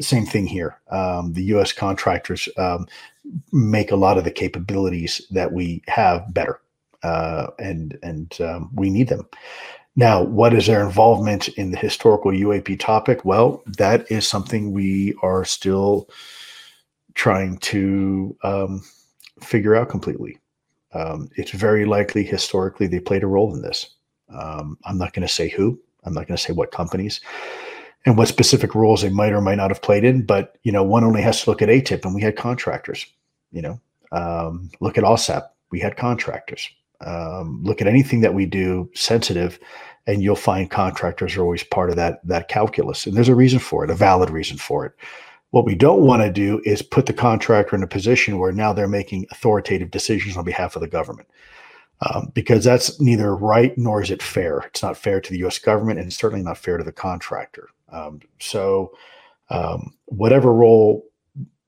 [0.00, 0.80] same thing here.
[0.90, 1.72] Um, the U.S.
[1.72, 2.86] contractors um,
[3.52, 6.60] make a lot of the capabilities that we have better,
[7.02, 9.26] uh, and and um, we need them.
[9.98, 13.24] Now, what is their involvement in the historical UAP topic?
[13.24, 16.08] Well, that is something we are still
[17.14, 18.84] trying to um,
[19.42, 20.38] figure out completely.
[20.94, 23.94] Um, it's very likely historically they played a role in this.
[24.28, 25.78] Um, I'm not going to say who.
[26.04, 27.20] I'm not going to say what companies
[28.06, 30.24] and what specific roles they might or might not have played in.
[30.24, 33.06] But you know, one only has to look at AATIP, and we had contractors.
[33.52, 33.80] You know,
[34.12, 35.48] um, look at OSAP.
[35.70, 36.68] We had contractors.
[37.04, 39.60] Um, look at anything that we do sensitive
[40.08, 43.60] and you'll find contractors are always part of that that calculus and there's a reason
[43.60, 44.92] for it a valid reason for it
[45.50, 48.72] what we don't want to do is put the contractor in a position where now
[48.72, 51.28] they're making authoritative decisions on behalf of the government.
[52.00, 54.58] Um, because that's neither right nor is it fair.
[54.60, 57.70] It's not fair to the us government and it's certainly not fair to the contractor.
[57.90, 58.92] Um, so
[59.50, 61.04] um, whatever role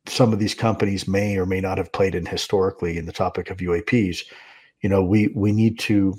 [0.06, 3.50] some of these companies may or may not have played in historically in the topic
[3.50, 4.24] of uaps
[4.80, 6.14] you know we we need to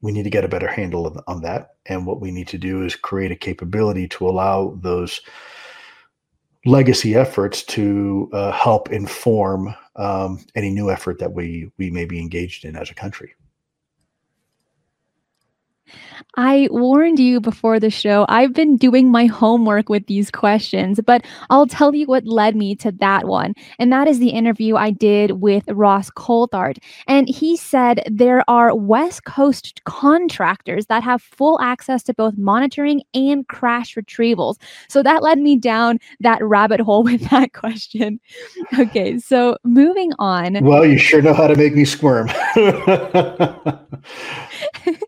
[0.00, 1.76] we need to get a better handle on, on that.
[1.86, 5.20] And what we need to do is create a capability to allow those
[6.66, 12.20] legacy efforts to uh, help inform um, any new effort that we we may be
[12.20, 13.34] engaged in as a country.
[16.36, 18.26] I warned you before the show.
[18.28, 22.74] I've been doing my homework with these questions, but I'll tell you what led me
[22.76, 23.54] to that one.
[23.78, 26.78] And that is the interview I did with Ross Coulthart.
[27.06, 33.02] And he said there are West Coast contractors that have full access to both monitoring
[33.14, 34.56] and crash retrievals.
[34.88, 38.20] So that led me down that rabbit hole with that question.
[38.78, 40.64] Okay, so moving on.
[40.64, 42.28] Well, you sure know how to make me squirm.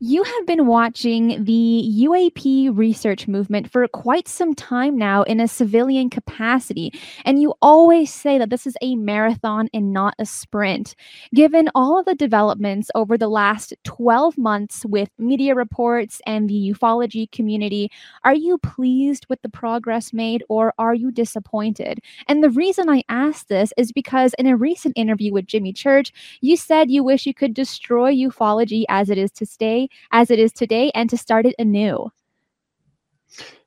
[0.00, 5.46] You have been watching the UAP research movement for quite some time now in a
[5.46, 6.92] civilian capacity,
[7.24, 10.96] and you always say that this is a marathon and not a sprint.
[11.32, 16.74] Given all of the developments over the last 12 months with media reports and the
[16.74, 17.90] ufology community,
[18.24, 22.00] are you pleased with the progress made or are you disappointed?
[22.26, 26.12] And the reason I ask this is because in a recent interview with Jimmy Church,
[26.40, 30.38] you said you wish you could destroy ufology as it is to stay as it
[30.38, 32.10] is today and to start it anew?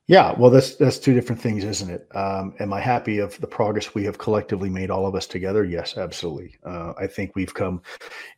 [0.08, 2.08] Yeah, well, that's that's two different things, isn't it?
[2.16, 5.64] Um, am I happy of the progress we have collectively made, all of us together?
[5.64, 6.56] Yes, absolutely.
[6.64, 7.82] Uh, I think we've come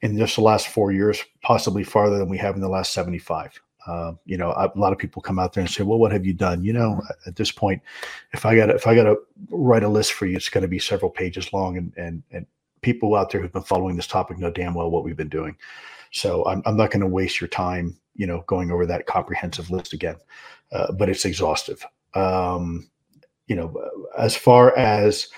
[0.02, 3.52] in just the last four years, possibly farther than we have in the last seventy-five.
[3.86, 6.26] Uh, you know, a lot of people come out there and say, "Well, what have
[6.26, 7.80] you done?" You know, at this point,
[8.32, 9.18] if I got if I got to
[9.50, 12.46] write a list for you, it's going to be several pages long, and and and
[12.82, 15.56] people out there who've been following this topic know damn well what we've been doing.
[16.10, 19.70] So I'm, I'm not going to waste your time, you know, going over that comprehensive
[19.70, 20.16] list again,
[20.72, 21.84] uh, but it's exhaustive.
[22.14, 22.90] Um,
[23.46, 23.74] you know,
[24.18, 25.28] as far as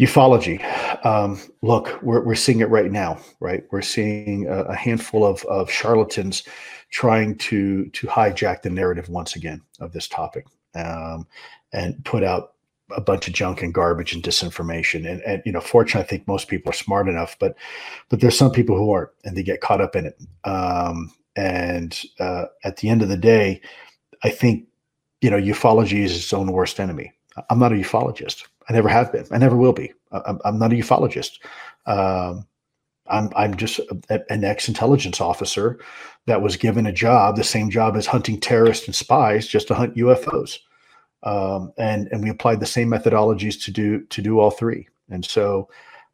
[0.00, 0.60] ufology,
[1.04, 3.64] um, look, we're, we're seeing it right now, right?
[3.70, 6.42] We're seeing a, a handful of, of charlatans
[6.90, 10.46] trying to to hijack the narrative once again of this topic
[10.76, 11.26] um,
[11.72, 12.53] and put out
[12.90, 15.10] a bunch of junk and garbage and disinformation.
[15.10, 17.56] And, and you know, fortunately, I think most people are smart enough, but
[18.08, 20.20] but there's some people who aren't, and they get caught up in it.
[20.44, 23.60] Um, and uh, at the end of the day,
[24.22, 24.66] I think
[25.24, 27.10] you know, ufology is its own worst enemy.
[27.48, 28.44] I'm not a ufologist.
[28.68, 29.24] I never have been.
[29.30, 29.90] I never will be.
[30.12, 31.38] I'm, I'm not a ufologist.
[31.86, 32.46] Um,
[33.06, 33.80] I'm I'm just
[34.10, 35.78] a, an ex intelligence officer
[36.26, 39.74] that was given a job, the same job as hunting terrorists and spies, just to
[39.74, 40.58] hunt UFOs.
[41.24, 44.88] Um, and and we applied the same methodologies to do to do all three.
[45.10, 45.68] And so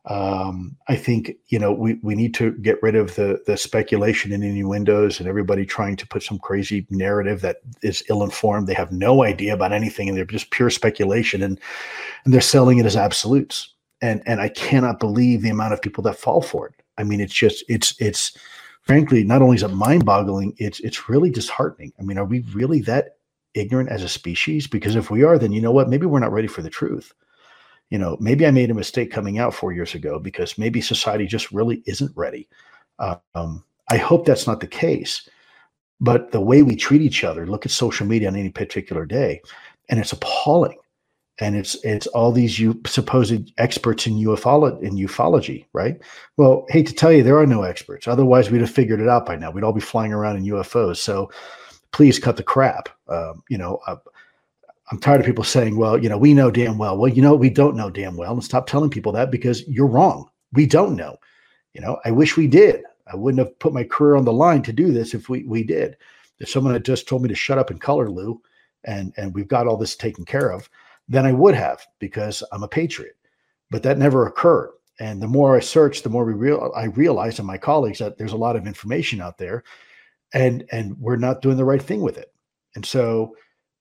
[0.07, 4.33] um, I think you know we we need to get rid of the the speculation
[4.33, 8.67] and innuendos and everybody trying to put some crazy narrative that is ill informed.
[8.67, 11.61] They have no idea about anything and they're just pure speculation and
[12.25, 13.75] and they're selling it as absolutes.
[14.01, 16.75] And and I cannot believe the amount of people that fall for it.
[16.97, 18.37] I mean, it's just it's it's
[18.83, 21.93] frankly not only is it mind boggling, it's it's really disheartening.
[21.99, 23.17] I mean, are we really that
[23.55, 24.67] ignorant as a species?
[24.67, 25.89] Because if we are, then you know what?
[25.89, 27.13] Maybe we're not ready for the truth
[27.91, 31.27] you know, maybe I made a mistake coming out four years ago because maybe society
[31.27, 32.49] just really isn't ready.
[33.01, 35.29] Um, I hope that's not the case.
[36.01, 39.43] But the way we treat each other, look at social media on any particular day,
[39.91, 40.79] and it's appalling.
[41.41, 46.01] And it's it's all these you supposed experts in in ufology, right?
[46.37, 48.07] Well, hate to tell you, there are no experts.
[48.07, 49.51] Otherwise, we'd have figured it out by now.
[49.51, 50.99] We'd all be flying around in UFOs.
[50.99, 51.31] So,
[51.93, 52.89] please cut the crap.
[53.09, 53.97] Um, you know, uh,
[54.91, 56.97] I'm tired of people saying, well, you know, we know damn well.
[56.97, 58.33] Well, you know, we don't know damn well.
[58.33, 60.29] And stop telling people that because you're wrong.
[60.53, 61.17] We don't know.
[61.75, 62.83] You know, I wish we did.
[63.07, 65.63] I wouldn't have put my career on the line to do this if we we
[65.63, 65.97] did.
[66.39, 68.41] If someone had just told me to shut up and color, Lou,
[68.85, 70.69] and and we've got all this taken care of,
[71.09, 73.17] then I would have because I'm a patriot.
[73.71, 74.73] But that never occurred.
[74.99, 78.19] And the more I searched, the more we real I realized and my colleagues that
[78.19, 79.63] there's a lot of information out there,
[80.35, 82.33] and and we're not doing the right thing with it.
[82.75, 83.35] And so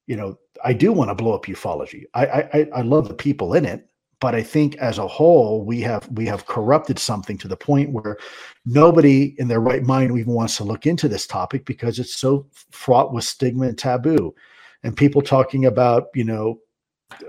[0.08, 2.06] you know, I do want to blow up ufology.
[2.16, 3.88] I, I I love the people in it,
[4.20, 7.92] but I think as a whole we have we have corrupted something to the point
[7.92, 8.18] where
[8.66, 12.48] nobody in their right mind even wants to look into this topic because it's so
[12.72, 14.34] fraught with stigma and taboo,
[14.84, 16.60] and people talking about you know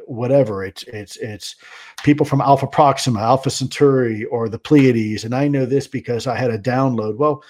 [0.07, 1.57] whatever it's it's it's
[2.03, 6.37] people from alpha proxima alpha centauri or the pleiades and i know this because i
[6.37, 7.43] had a download well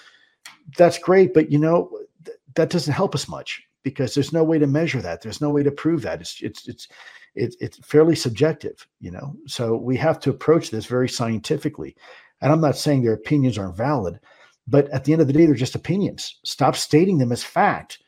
[0.77, 1.89] that's great but you know
[2.25, 5.21] th- that doesn't help us much because there's no way to measure that.
[5.21, 6.21] There's no way to prove that.
[6.21, 6.87] It's it's it's
[7.33, 9.35] it's, it's fairly subjective, you know.
[9.47, 11.95] So we have to approach this very scientifically.
[12.41, 14.19] And I'm not saying their opinions aren't valid,
[14.67, 16.39] but at the end of the day, they're just opinions.
[16.43, 17.99] Stop stating them as fact.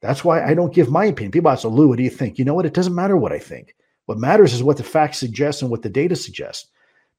[0.00, 1.32] That's why I don't give my opinion.
[1.32, 2.38] People ask, Lou, what do you think?
[2.38, 2.66] You know what?
[2.66, 3.74] It doesn't matter what I think.
[4.06, 6.70] What matters is what the facts suggest and what the data suggests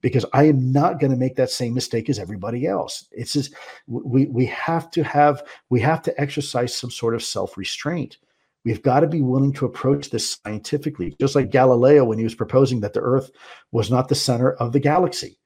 [0.01, 3.07] because I am not going to make that same mistake as everybody else.
[3.11, 3.53] It's just
[3.87, 8.17] we we have to have we have to exercise some sort of self-restraint.
[8.65, 12.35] We've got to be willing to approach this scientifically, just like Galileo when he was
[12.35, 13.31] proposing that the Earth
[13.71, 15.39] was not the center of the galaxy,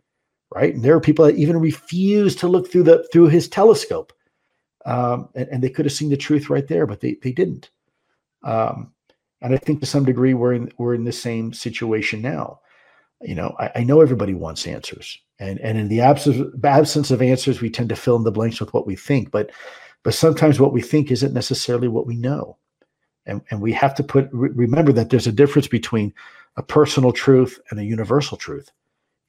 [0.54, 0.74] right?
[0.74, 4.14] And there are people that even refused to look through the through his telescope,
[4.86, 7.70] um, and, and, they could have seen the truth right there, but they they didn't.
[8.44, 8.94] Um,
[9.42, 12.60] and I think to some degree we're in we're in the same situation now
[13.24, 17.22] you know, I, I, know everybody wants answers, and and in the absence absence of
[17.22, 19.32] answers, we tend to fill in the blanks with what we think.
[19.32, 19.52] But
[20.04, 22.58] but sometimes what we think isn't necessarily what we know,
[23.26, 26.14] and and we have to put remember that there's a difference between
[26.58, 28.72] a personal truth and a universal truth.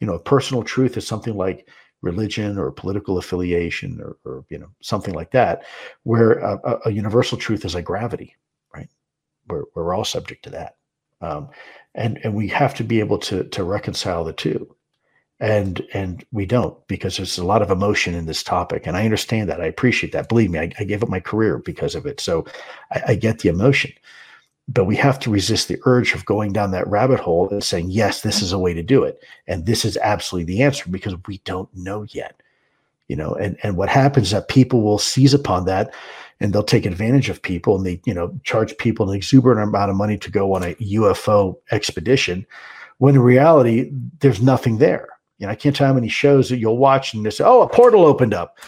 [0.01, 1.69] You know, a personal truth is something like
[2.03, 5.63] religion or political affiliation or, or you know something like that,
[6.03, 8.37] where a, a universal truth is like gravity,
[8.75, 8.89] right?
[9.49, 10.77] We're we're all subject to that.
[11.21, 11.49] Um,
[11.95, 14.75] and and we have to be able to to reconcile the two.
[15.41, 19.05] And and we don't because there's a lot of emotion in this topic and i
[19.05, 19.61] understand that.
[19.61, 20.29] I appreciate that.
[20.29, 22.21] Believe me i, I gave up my career because of it.
[22.21, 22.47] So
[22.93, 23.93] I, I, get the emotion.
[24.69, 27.91] But we have to resist the urge of going down that rabbit hole and saying
[27.91, 29.23] yes this is a way to do it.
[29.47, 32.41] And this is absolutely the answer because we don't know yet.
[33.09, 35.93] You know and and what happens is that people will seize upon that
[36.41, 39.91] and they'll take advantage of people and they you know charge people an exuberant amount
[39.91, 42.47] of money to go on a UFO expedition
[42.99, 43.91] when in reality
[44.21, 45.09] there's nothing there.
[45.39, 47.63] You know I can't tell how many shows that you'll watch and they say oh
[47.63, 48.59] a portal opened up.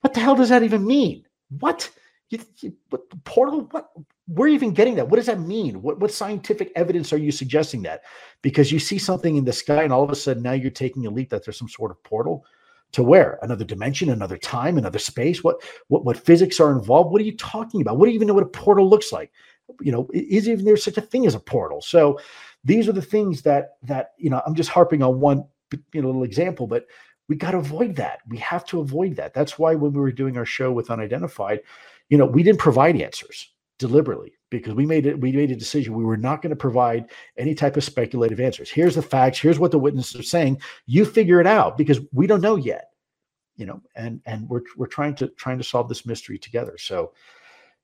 [0.00, 1.24] What the hell does that even mean?
[1.58, 1.90] What?
[2.30, 3.68] You, you, what portal?
[3.70, 3.90] What?
[4.28, 5.08] You even getting that.
[5.08, 5.82] What does that mean?
[5.82, 8.02] What, what scientific evidence are you suggesting that?
[8.42, 11.04] Because you see something in the sky and all of a sudden now you're taking
[11.04, 12.44] a leap that there's some sort of portal
[12.92, 13.38] to where?
[13.42, 15.42] Another dimension another time another space?
[15.44, 17.12] What what what physics are involved?
[17.12, 17.98] What are you talking about?
[17.98, 19.32] What do you even know what a portal looks like?
[19.80, 21.80] You know is even there such a thing as a portal?
[21.80, 22.18] So
[22.64, 25.44] these are the things that that you know i'm just harping on one
[25.92, 26.86] you know little example but
[27.28, 28.18] we got to avoid that.
[28.26, 29.34] We have to avoid that.
[29.34, 31.60] That's why when we were doing our show with unidentified
[32.08, 33.48] you know we didn't provide answers
[33.80, 37.10] deliberately because we made it we made a decision we were not going to provide
[37.38, 38.70] any type of speculative answers.
[38.70, 42.26] Here's the facts here's what the witnesses are saying you figure it out because we
[42.26, 42.90] don't know yet
[43.56, 46.76] you know and and we're we're trying to trying to solve this mystery together.
[46.78, 47.12] So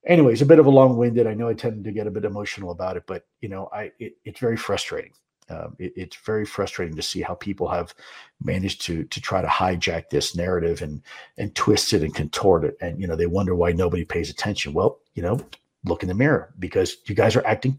[0.06, 2.70] anyways a bit of a long-winded i know i tend to get a bit emotional
[2.70, 5.12] about it but you know i it, it's very frustrating.
[5.48, 7.94] Um, it, it's very frustrating to see how people have
[8.42, 11.02] managed to to try to hijack this narrative and
[11.38, 14.72] and twist it and contort it, and you know they wonder why nobody pays attention.
[14.72, 15.40] Well, you know,
[15.86, 17.78] look in the mirror because you guys are acting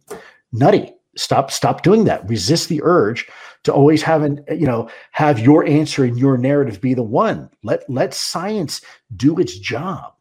[0.51, 0.93] nutty.
[1.15, 2.27] Stop stop doing that.
[2.29, 3.27] Resist the urge
[3.63, 7.49] to always have an you know have your answer and your narrative be the one.
[7.63, 8.81] Let let science
[9.15, 10.13] do its job.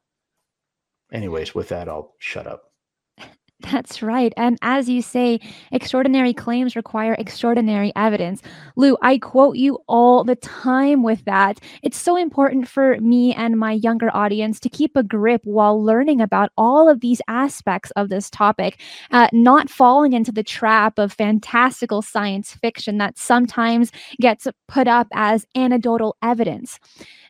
[1.13, 2.66] Anyways, with that, I'll shut up.
[3.61, 4.35] That's right.
[4.37, 5.41] And as you say,
[5.73, 8.43] extraordinary claims require extraordinary evidence.
[8.77, 11.59] Lou, I quote you all the time with that.
[11.83, 16.21] It's so important for me and my younger audience to keep a grip while learning
[16.21, 18.79] about all of these aspects of this topic,
[19.11, 25.09] uh, not falling into the trap of fantastical science fiction that sometimes gets put up
[25.15, 26.79] as anecdotal evidence.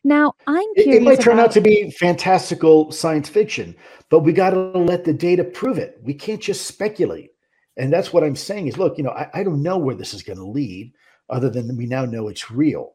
[0.02, 3.74] Now, I'm It, it might turn out to be fantastical science fiction,
[4.10, 5.98] but we got to let the data prove it.
[6.02, 7.30] We can't just speculate.
[7.76, 10.14] And that's what I'm saying is look, you know, I, I don't know where this
[10.14, 10.92] is going to lead,
[11.28, 12.94] other than we now know it's real.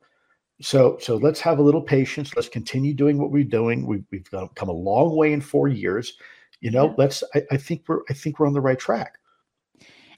[0.61, 2.35] So, so let's have a little patience.
[2.35, 3.85] Let's continue doing what we're doing.
[3.87, 6.13] We've, we've got- come a long way in four years.
[6.61, 7.23] You know, let's.
[7.35, 8.01] I, I think we're.
[8.09, 9.17] I think we're on the right track.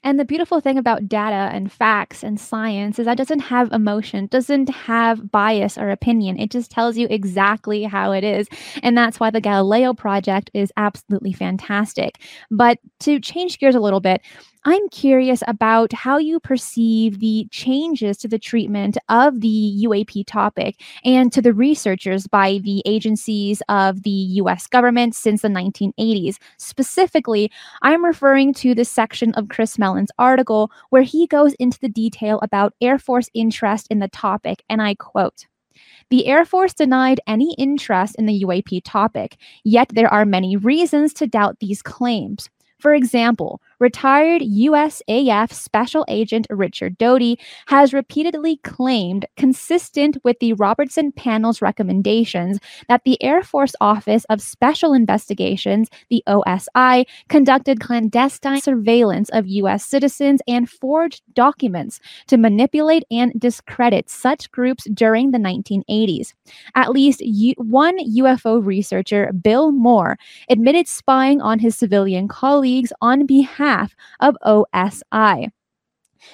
[0.04, 4.26] And the beautiful thing about data and facts and science is that doesn't have emotion,
[4.26, 6.38] doesn't have bias or opinion.
[6.38, 8.46] It just tells you exactly how it is.
[8.82, 12.20] And that's why the Galileo project is absolutely fantastic.
[12.50, 14.20] But to change gears a little bit,
[14.66, 20.80] I'm curious about how you perceive the changes to the treatment of the UAP topic
[21.04, 24.10] and to the researchers by the agencies of the
[24.40, 26.38] US government since the 1980s.
[26.56, 27.50] Specifically,
[27.82, 32.40] I'm referring to the section of Chris Mellon's article where he goes into the detail
[32.42, 35.46] about Air Force interest in the topic, and I quote.
[36.08, 41.12] The Air Force denied any interest in the UAP topic, yet there are many reasons
[41.14, 42.48] to doubt these claims.
[42.84, 51.12] For example, retired USAF Special Agent Richard Doty has repeatedly claimed, consistent with the Robertson
[51.12, 59.28] panel's recommendations, that the Air Force Office of Special Investigations, the OSI, conducted clandestine surveillance
[59.30, 59.84] of U.S.
[59.84, 66.32] citizens and forged documents to manipulate and discredit such groups during the 1980s.
[66.74, 70.16] At least U- one UFO researcher, Bill Moore,
[70.48, 73.63] admitted spying on his civilian colleagues on behalf
[74.20, 75.50] of OSI.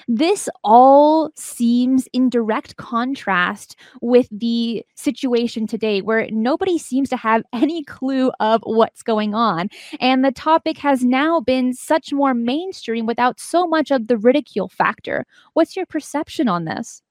[0.09, 7.43] This all seems in direct contrast with the situation today, where nobody seems to have
[7.52, 9.69] any clue of what's going on.
[10.01, 14.69] And the topic has now been such more mainstream without so much of the ridicule
[14.69, 15.27] factor.
[15.55, 17.02] What's your perception on this?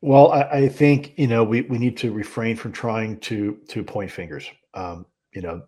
[0.00, 3.82] Well, I, I think you know we we need to refrain from trying to to
[3.82, 4.50] point fingers.
[4.74, 5.62] Um, you know,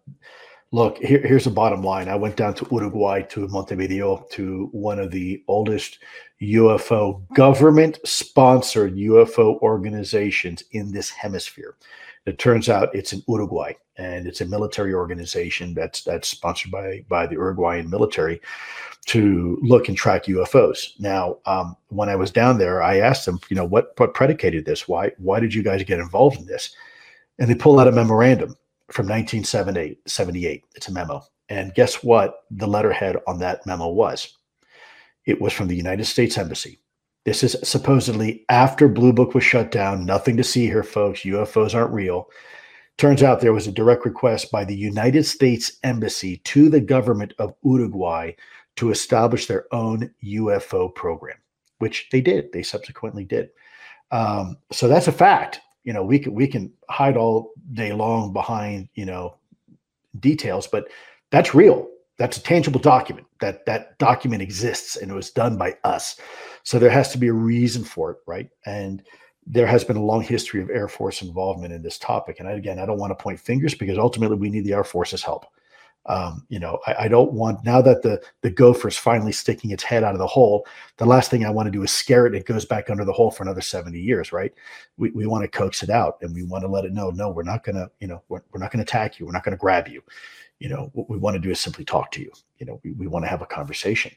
[0.72, 2.08] look here, here's the bottom line.
[2.08, 5.98] I went down to Uruguay to Montevideo to one of the oldest
[6.42, 11.76] UFO government sponsored UFO organizations in this hemisphere.
[12.26, 17.04] It turns out it's in Uruguay and it's a military organization that's that's sponsored by
[17.08, 18.40] by the Uruguayan military
[19.06, 20.98] to look and track UFOs.
[20.98, 24.64] Now, um, when I was down there, I asked them, you know, what what predicated
[24.64, 24.88] this?
[24.88, 26.74] Why why did you guys get involved in this?
[27.38, 28.56] And they pull out a memorandum
[28.90, 29.98] from 1978.
[30.08, 30.64] 78.
[30.74, 31.22] It's a memo.
[31.48, 32.40] And guess what?
[32.50, 34.36] The letterhead on that memo was.
[35.24, 36.80] It was from the United States Embassy.
[37.24, 40.04] This is supposedly after Blue Book was shut down.
[40.04, 41.22] Nothing to see here, folks.
[41.22, 42.28] UFOs aren't real.
[42.98, 47.34] Turns out there was a direct request by the United States Embassy to the government
[47.38, 48.32] of Uruguay
[48.76, 51.36] to establish their own UFO program,
[51.78, 52.52] which they did.
[52.52, 53.50] They subsequently did.
[54.12, 55.60] Um, so that's a fact.
[55.86, 59.36] You know, we can we can hide all day long behind you know
[60.20, 60.88] details, but
[61.30, 61.88] that's real.
[62.18, 63.26] That's a tangible document.
[63.40, 66.20] That that document exists and it was done by us.
[66.64, 68.50] So there has to be a reason for it, right?
[68.66, 69.02] And
[69.46, 72.40] there has been a long history of Air Force involvement in this topic.
[72.40, 75.22] And again, I don't want to point fingers because ultimately we need the Air Force's
[75.22, 75.46] help.
[76.08, 79.72] Um, you know, I, I don't want now that the the gopher is finally sticking
[79.72, 80.66] its head out of the hole.
[80.98, 82.32] The last thing I want to do is scare it.
[82.32, 84.52] And it goes back under the hole for another seventy years, right?
[84.96, 87.30] We, we want to coax it out and we want to let it know, no,
[87.30, 89.26] we're not to, you know, we're, we're not to attack you.
[89.26, 90.02] We're not to grab you.
[90.58, 92.30] You know, what we want to do is simply talk to you.
[92.58, 94.12] You know, we, we want to have a conversation.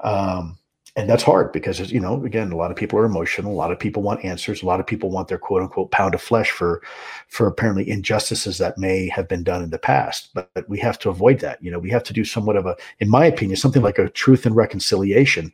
[0.00, 0.58] Um,
[0.98, 3.70] and that's hard because you know again a lot of people are emotional a lot
[3.70, 6.50] of people want answers a lot of people want their quote unquote pound of flesh
[6.50, 6.82] for
[7.28, 10.30] for apparently injustices that may have been done in the past.
[10.34, 11.62] But, but we have to avoid that.
[11.62, 14.10] You know we have to do somewhat of a in my opinion something like a
[14.10, 15.52] truth and reconciliation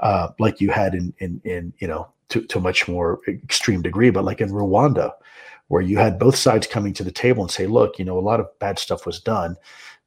[0.00, 3.82] uh, like you had in in in you know to, to a much more extreme
[3.82, 5.12] degree but like in rwanda
[5.68, 8.20] where you had both sides coming to the table and say look you know a
[8.20, 9.56] lot of bad stuff was done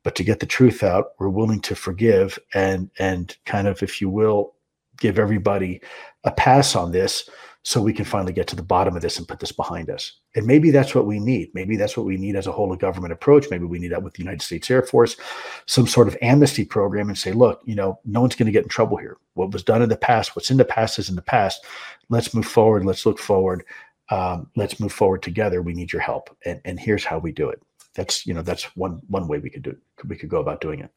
[0.03, 4.01] but to get the truth out we're willing to forgive and and kind of if
[4.01, 4.53] you will
[4.99, 5.81] give everybody
[6.23, 7.29] a pass on this
[7.63, 10.13] so we can finally get to the bottom of this and put this behind us.
[10.35, 11.51] And maybe that's what we need.
[11.53, 13.47] Maybe that's what we need as a whole of government approach.
[13.51, 15.17] Maybe we need that with the United States Air Force,
[15.65, 18.63] some sort of amnesty program and say, look, you know, no one's going to get
[18.63, 19.17] in trouble here.
[19.33, 21.65] What was done in the past, what's in the past is in the past.
[22.09, 22.85] Let's move forward.
[22.85, 23.65] Let's look forward.
[24.09, 25.61] Um, let's move forward together.
[25.61, 26.35] We need your help.
[26.45, 27.61] And, and here's how we do it.
[27.93, 29.79] That's, you know, that's one, one way we could do it.
[30.07, 30.91] We could go about doing it.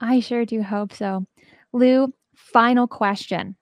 [0.00, 1.26] I sure do hope so.
[1.72, 2.12] Lou,
[2.52, 3.56] final question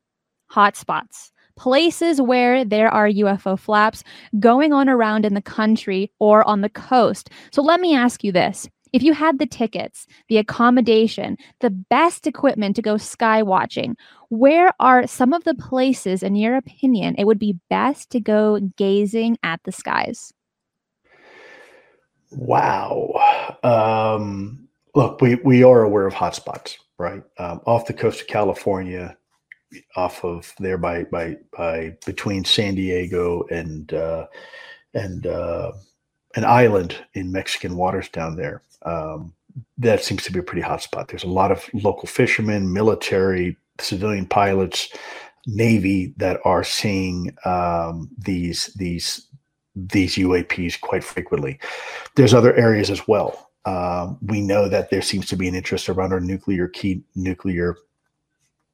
[0.50, 4.04] hotspots places where there are UFO flaps
[4.38, 7.30] going on around in the country or on the coast.
[7.50, 8.68] So let me ask you this.
[8.92, 13.96] If you had the tickets, the accommodation, the best equipment to go sky watching,
[14.30, 18.60] where are some of the places, in your opinion, it would be best to go
[18.76, 20.32] gazing at the skies?
[22.30, 23.12] Wow.
[23.62, 27.22] Um, look, we, we are aware of hotspots, right?
[27.38, 29.16] Um, off the coast of California,
[29.96, 34.26] off of there by by by between San Diego and uh,
[34.94, 35.72] and uh,
[36.36, 38.62] an island in Mexican waters down there.
[38.82, 39.34] Um,
[39.78, 41.08] that seems to be a pretty hot spot.
[41.08, 44.88] There's a lot of local fishermen, military, civilian pilots,
[45.46, 49.26] Navy that are seeing um, these these
[49.74, 51.58] these UAPs quite frequently.
[52.16, 53.47] There's other areas as well.
[53.68, 57.76] Um, we know that there seems to be an interest around our nuclear key nuclear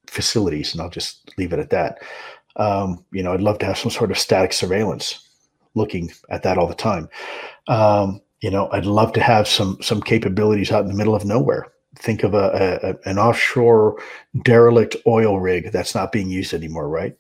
[0.07, 1.99] facilities, and I'll just leave it at that.
[2.57, 5.29] Um, you know, I'd love to have some sort of static surveillance
[5.75, 7.09] looking at that all the time.
[7.67, 11.25] Um, you know, I'd love to have some some capabilities out in the middle of
[11.25, 11.73] nowhere.
[11.97, 14.01] Think of a, a an offshore
[14.43, 17.17] derelict oil rig that's not being used anymore, right?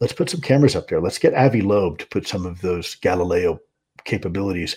[0.00, 1.00] Let's put some cameras up there.
[1.00, 3.60] Let's get Avi Loeb to put some of those Galileo
[4.04, 4.76] capabilities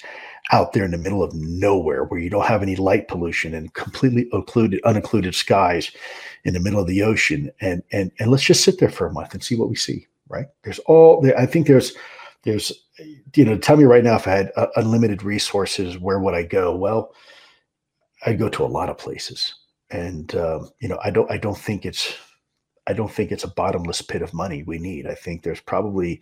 [0.51, 3.73] out there in the middle of nowhere where you don't have any light pollution and
[3.73, 5.91] completely occluded unoccluded skies
[6.45, 7.51] in the middle of the ocean.
[7.61, 10.07] And and and let's just sit there for a month and see what we see
[10.29, 10.47] right?
[10.63, 11.93] There's all i think there's
[12.43, 12.71] there's
[13.35, 16.43] you know tell me right now if i had uh, unlimited resources where would i
[16.43, 16.75] go?
[16.75, 17.13] Well
[18.25, 19.53] i'd go to a lot of places.
[19.89, 22.15] And um, you know i don't i don't think it's
[22.87, 25.07] i don't think it's a bottomless pit of money we need.
[25.07, 26.21] I think there's probably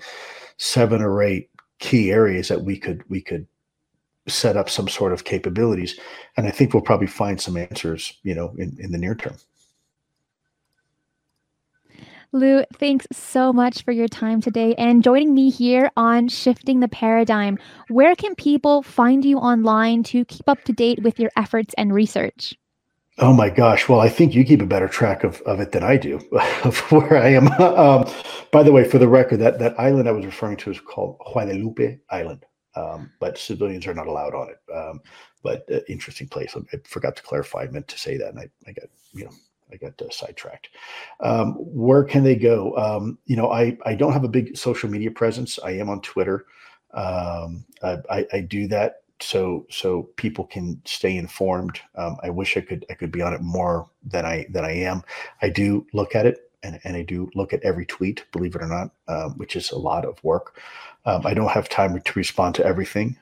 [0.57, 1.49] seven or eight
[1.79, 3.47] key areas that we could we could
[4.27, 5.99] set up some sort of capabilities
[6.37, 9.35] and i think we'll probably find some answers you know in, in the near term
[12.35, 16.89] Lou, thanks so much for your time today and joining me here on Shifting the
[16.89, 17.57] Paradigm.
[17.87, 21.93] Where can people find you online to keep up to date with your efforts and
[21.93, 22.53] research?
[23.19, 23.87] Oh my gosh.
[23.87, 26.19] Well, I think you keep a better track of, of it than I do,
[26.65, 27.47] of where I am.
[27.61, 28.05] um,
[28.51, 31.17] by the way, for the record, that, that island I was referring to is called
[31.19, 32.43] Guadalupe Island,
[32.75, 34.73] um, but civilians are not allowed on it.
[34.73, 35.01] Um,
[35.43, 36.55] but uh, interesting place.
[36.55, 37.63] I forgot to clarify.
[37.63, 39.31] I meant to say that, and I, I got you know
[39.71, 40.69] I got uh, sidetracked.
[41.19, 42.75] Um, where can they go?
[42.77, 45.59] Um, you know, I I don't have a big social media presence.
[45.63, 46.45] I am on Twitter.
[46.93, 51.79] Um, I, I, do that so so people can stay informed.
[51.95, 54.71] Um, I wish I could I could be on it more than I than I
[54.71, 55.03] am.
[55.41, 58.61] I do look at it and, and I do look at every tweet, believe it
[58.61, 60.59] or not, uh, which is a lot of work.
[61.05, 63.17] Um, I don't have time to respond to everything.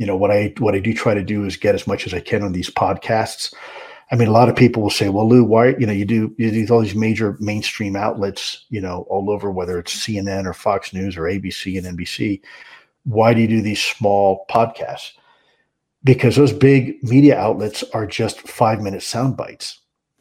[0.00, 2.14] you know what I what I do try to do is get as much as
[2.14, 3.52] I can on these podcasts.
[4.10, 6.34] I mean, a lot of people will say, "Well, Lou, why you know you do
[6.38, 10.54] you do all these major mainstream outlets, you know, all over, whether it's CNN or
[10.54, 12.40] Fox News or ABC and NBC.
[13.04, 15.12] Why do you do these small podcasts?
[16.02, 19.79] Because those big media outlets are just five minute sound bites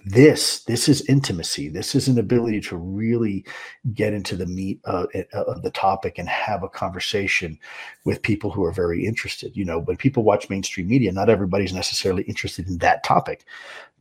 [0.09, 1.69] this this is intimacy.
[1.69, 3.45] This is an ability to really
[3.93, 7.59] get into the meat uh, of the topic and have a conversation
[8.05, 9.55] with people who are very interested.
[9.55, 13.45] You know when people watch mainstream media not everybody's necessarily interested in that topic.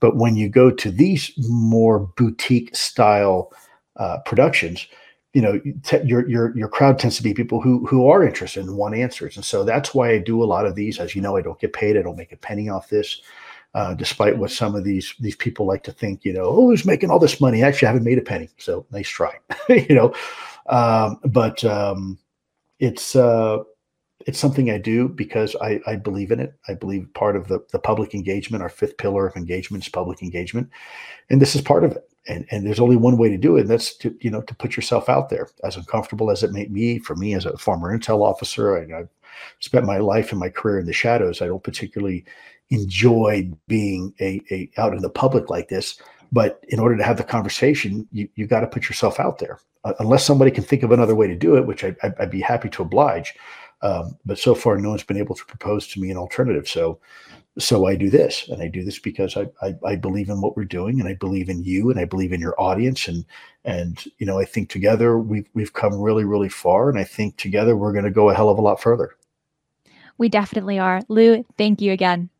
[0.01, 3.53] But when you go to these more boutique style
[3.97, 4.87] uh, productions
[5.35, 5.61] you know
[6.05, 9.37] your your your crowd tends to be people who who are interested and want answers.
[9.37, 11.61] And so that's why i do a lot of these as you know i don't
[11.61, 13.21] get paid i don't make a penny off this
[13.74, 16.24] uh, despite what some of these these people like to think.
[16.24, 17.62] You know, oh, who's making all this money?
[17.62, 19.39] I actually, I haven't made a penny, so nice try.
[19.69, 20.15] you know,
[20.69, 22.19] um, but um,
[22.78, 23.59] it's uh,
[24.27, 26.55] it's something I do because I, I believe in it.
[26.69, 30.23] I believe part of the, the public engagement, our fifth pillar of engagement is public
[30.23, 30.70] engagement.
[31.31, 32.11] And this is part of it.
[32.27, 33.62] And, and there's only one way to do it.
[33.62, 36.66] And that's to, you know, to put yourself out there as uncomfortable as it may
[36.66, 38.77] be for me as a former Intel officer.
[38.77, 39.09] I, I've
[39.61, 41.40] spent my life and my career in the shadows.
[41.40, 42.27] I don't particularly
[42.70, 46.01] enjoy being a, a out in the public like this.
[46.31, 49.59] But in order to have the conversation, you you got to put yourself out there.
[49.85, 52.40] Uh, unless somebody can think of another way to do it, which I, would be
[52.40, 53.35] happy to oblige.
[53.81, 56.69] Um, but so far, no one's been able to propose to me an alternative.
[56.69, 56.99] So
[57.59, 60.57] so I do this, and I do this because I, I, I believe in what
[60.57, 63.24] we're doing, and I believe in you, and I believe in your audience, and
[63.65, 67.36] and you know I think together we've we've come really really far, and I think
[67.36, 69.16] together we're going to go a hell of a lot further.
[70.19, 71.45] We definitely are, Lou.
[71.57, 72.31] Thank you again.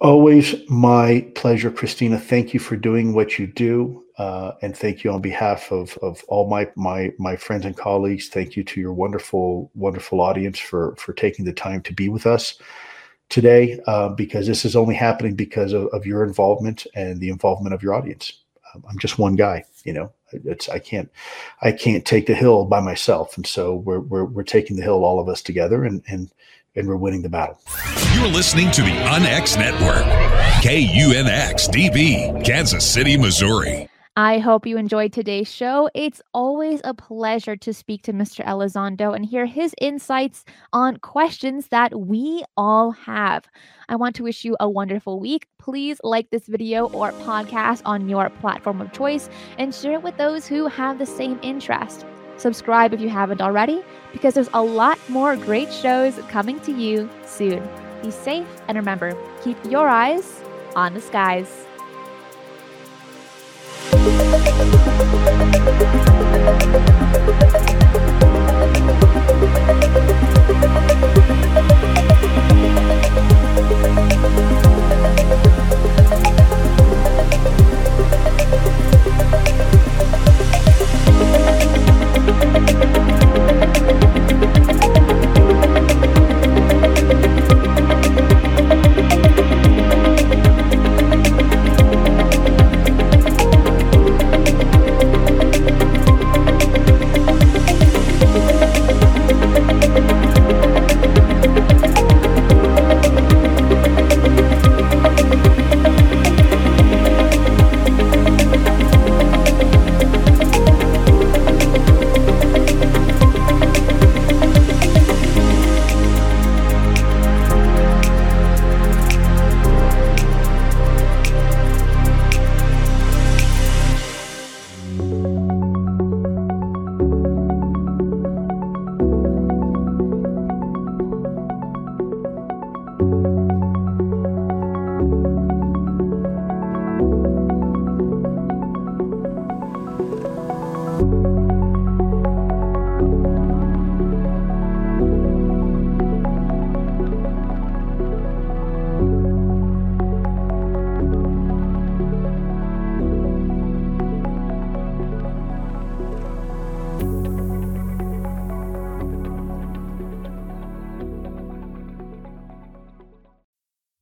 [0.00, 2.18] Always my pleasure, Christina.
[2.18, 6.24] Thank you for doing what you do, uh, and thank you on behalf of of
[6.28, 8.28] all my my my friends and colleagues.
[8.28, 12.26] Thank you to your wonderful wonderful audience for for taking the time to be with
[12.26, 12.58] us
[13.28, 17.74] today, uh, because this is only happening because of, of, your involvement and the involvement
[17.74, 18.32] of your audience.
[18.74, 20.12] Um, I'm just one guy, you know.
[20.32, 21.10] It's I can't
[21.60, 25.04] I can't take the hill by myself, and so we're we're we're taking the hill
[25.04, 26.30] all of us together, and and
[26.76, 27.60] and we're winning the battle.
[28.14, 30.04] You're listening to the UnX Network,
[30.62, 33.88] KUNX DB, Kansas City, Missouri.
[34.16, 35.88] I hope you enjoyed today's show.
[35.94, 38.44] It's always a pleasure to speak to Mr.
[38.44, 43.46] Elizondo and hear his insights on questions that we all have.
[43.88, 45.46] I want to wish you a wonderful week.
[45.58, 50.16] Please like this video or podcast on your platform of choice and share it with
[50.16, 52.04] those who have the same interest.
[52.40, 53.82] Subscribe if you haven't already,
[54.14, 57.62] because there's a lot more great shows coming to you soon.
[58.02, 59.14] Be safe and remember,
[59.44, 60.42] keep your eyes
[60.74, 61.66] on the skies.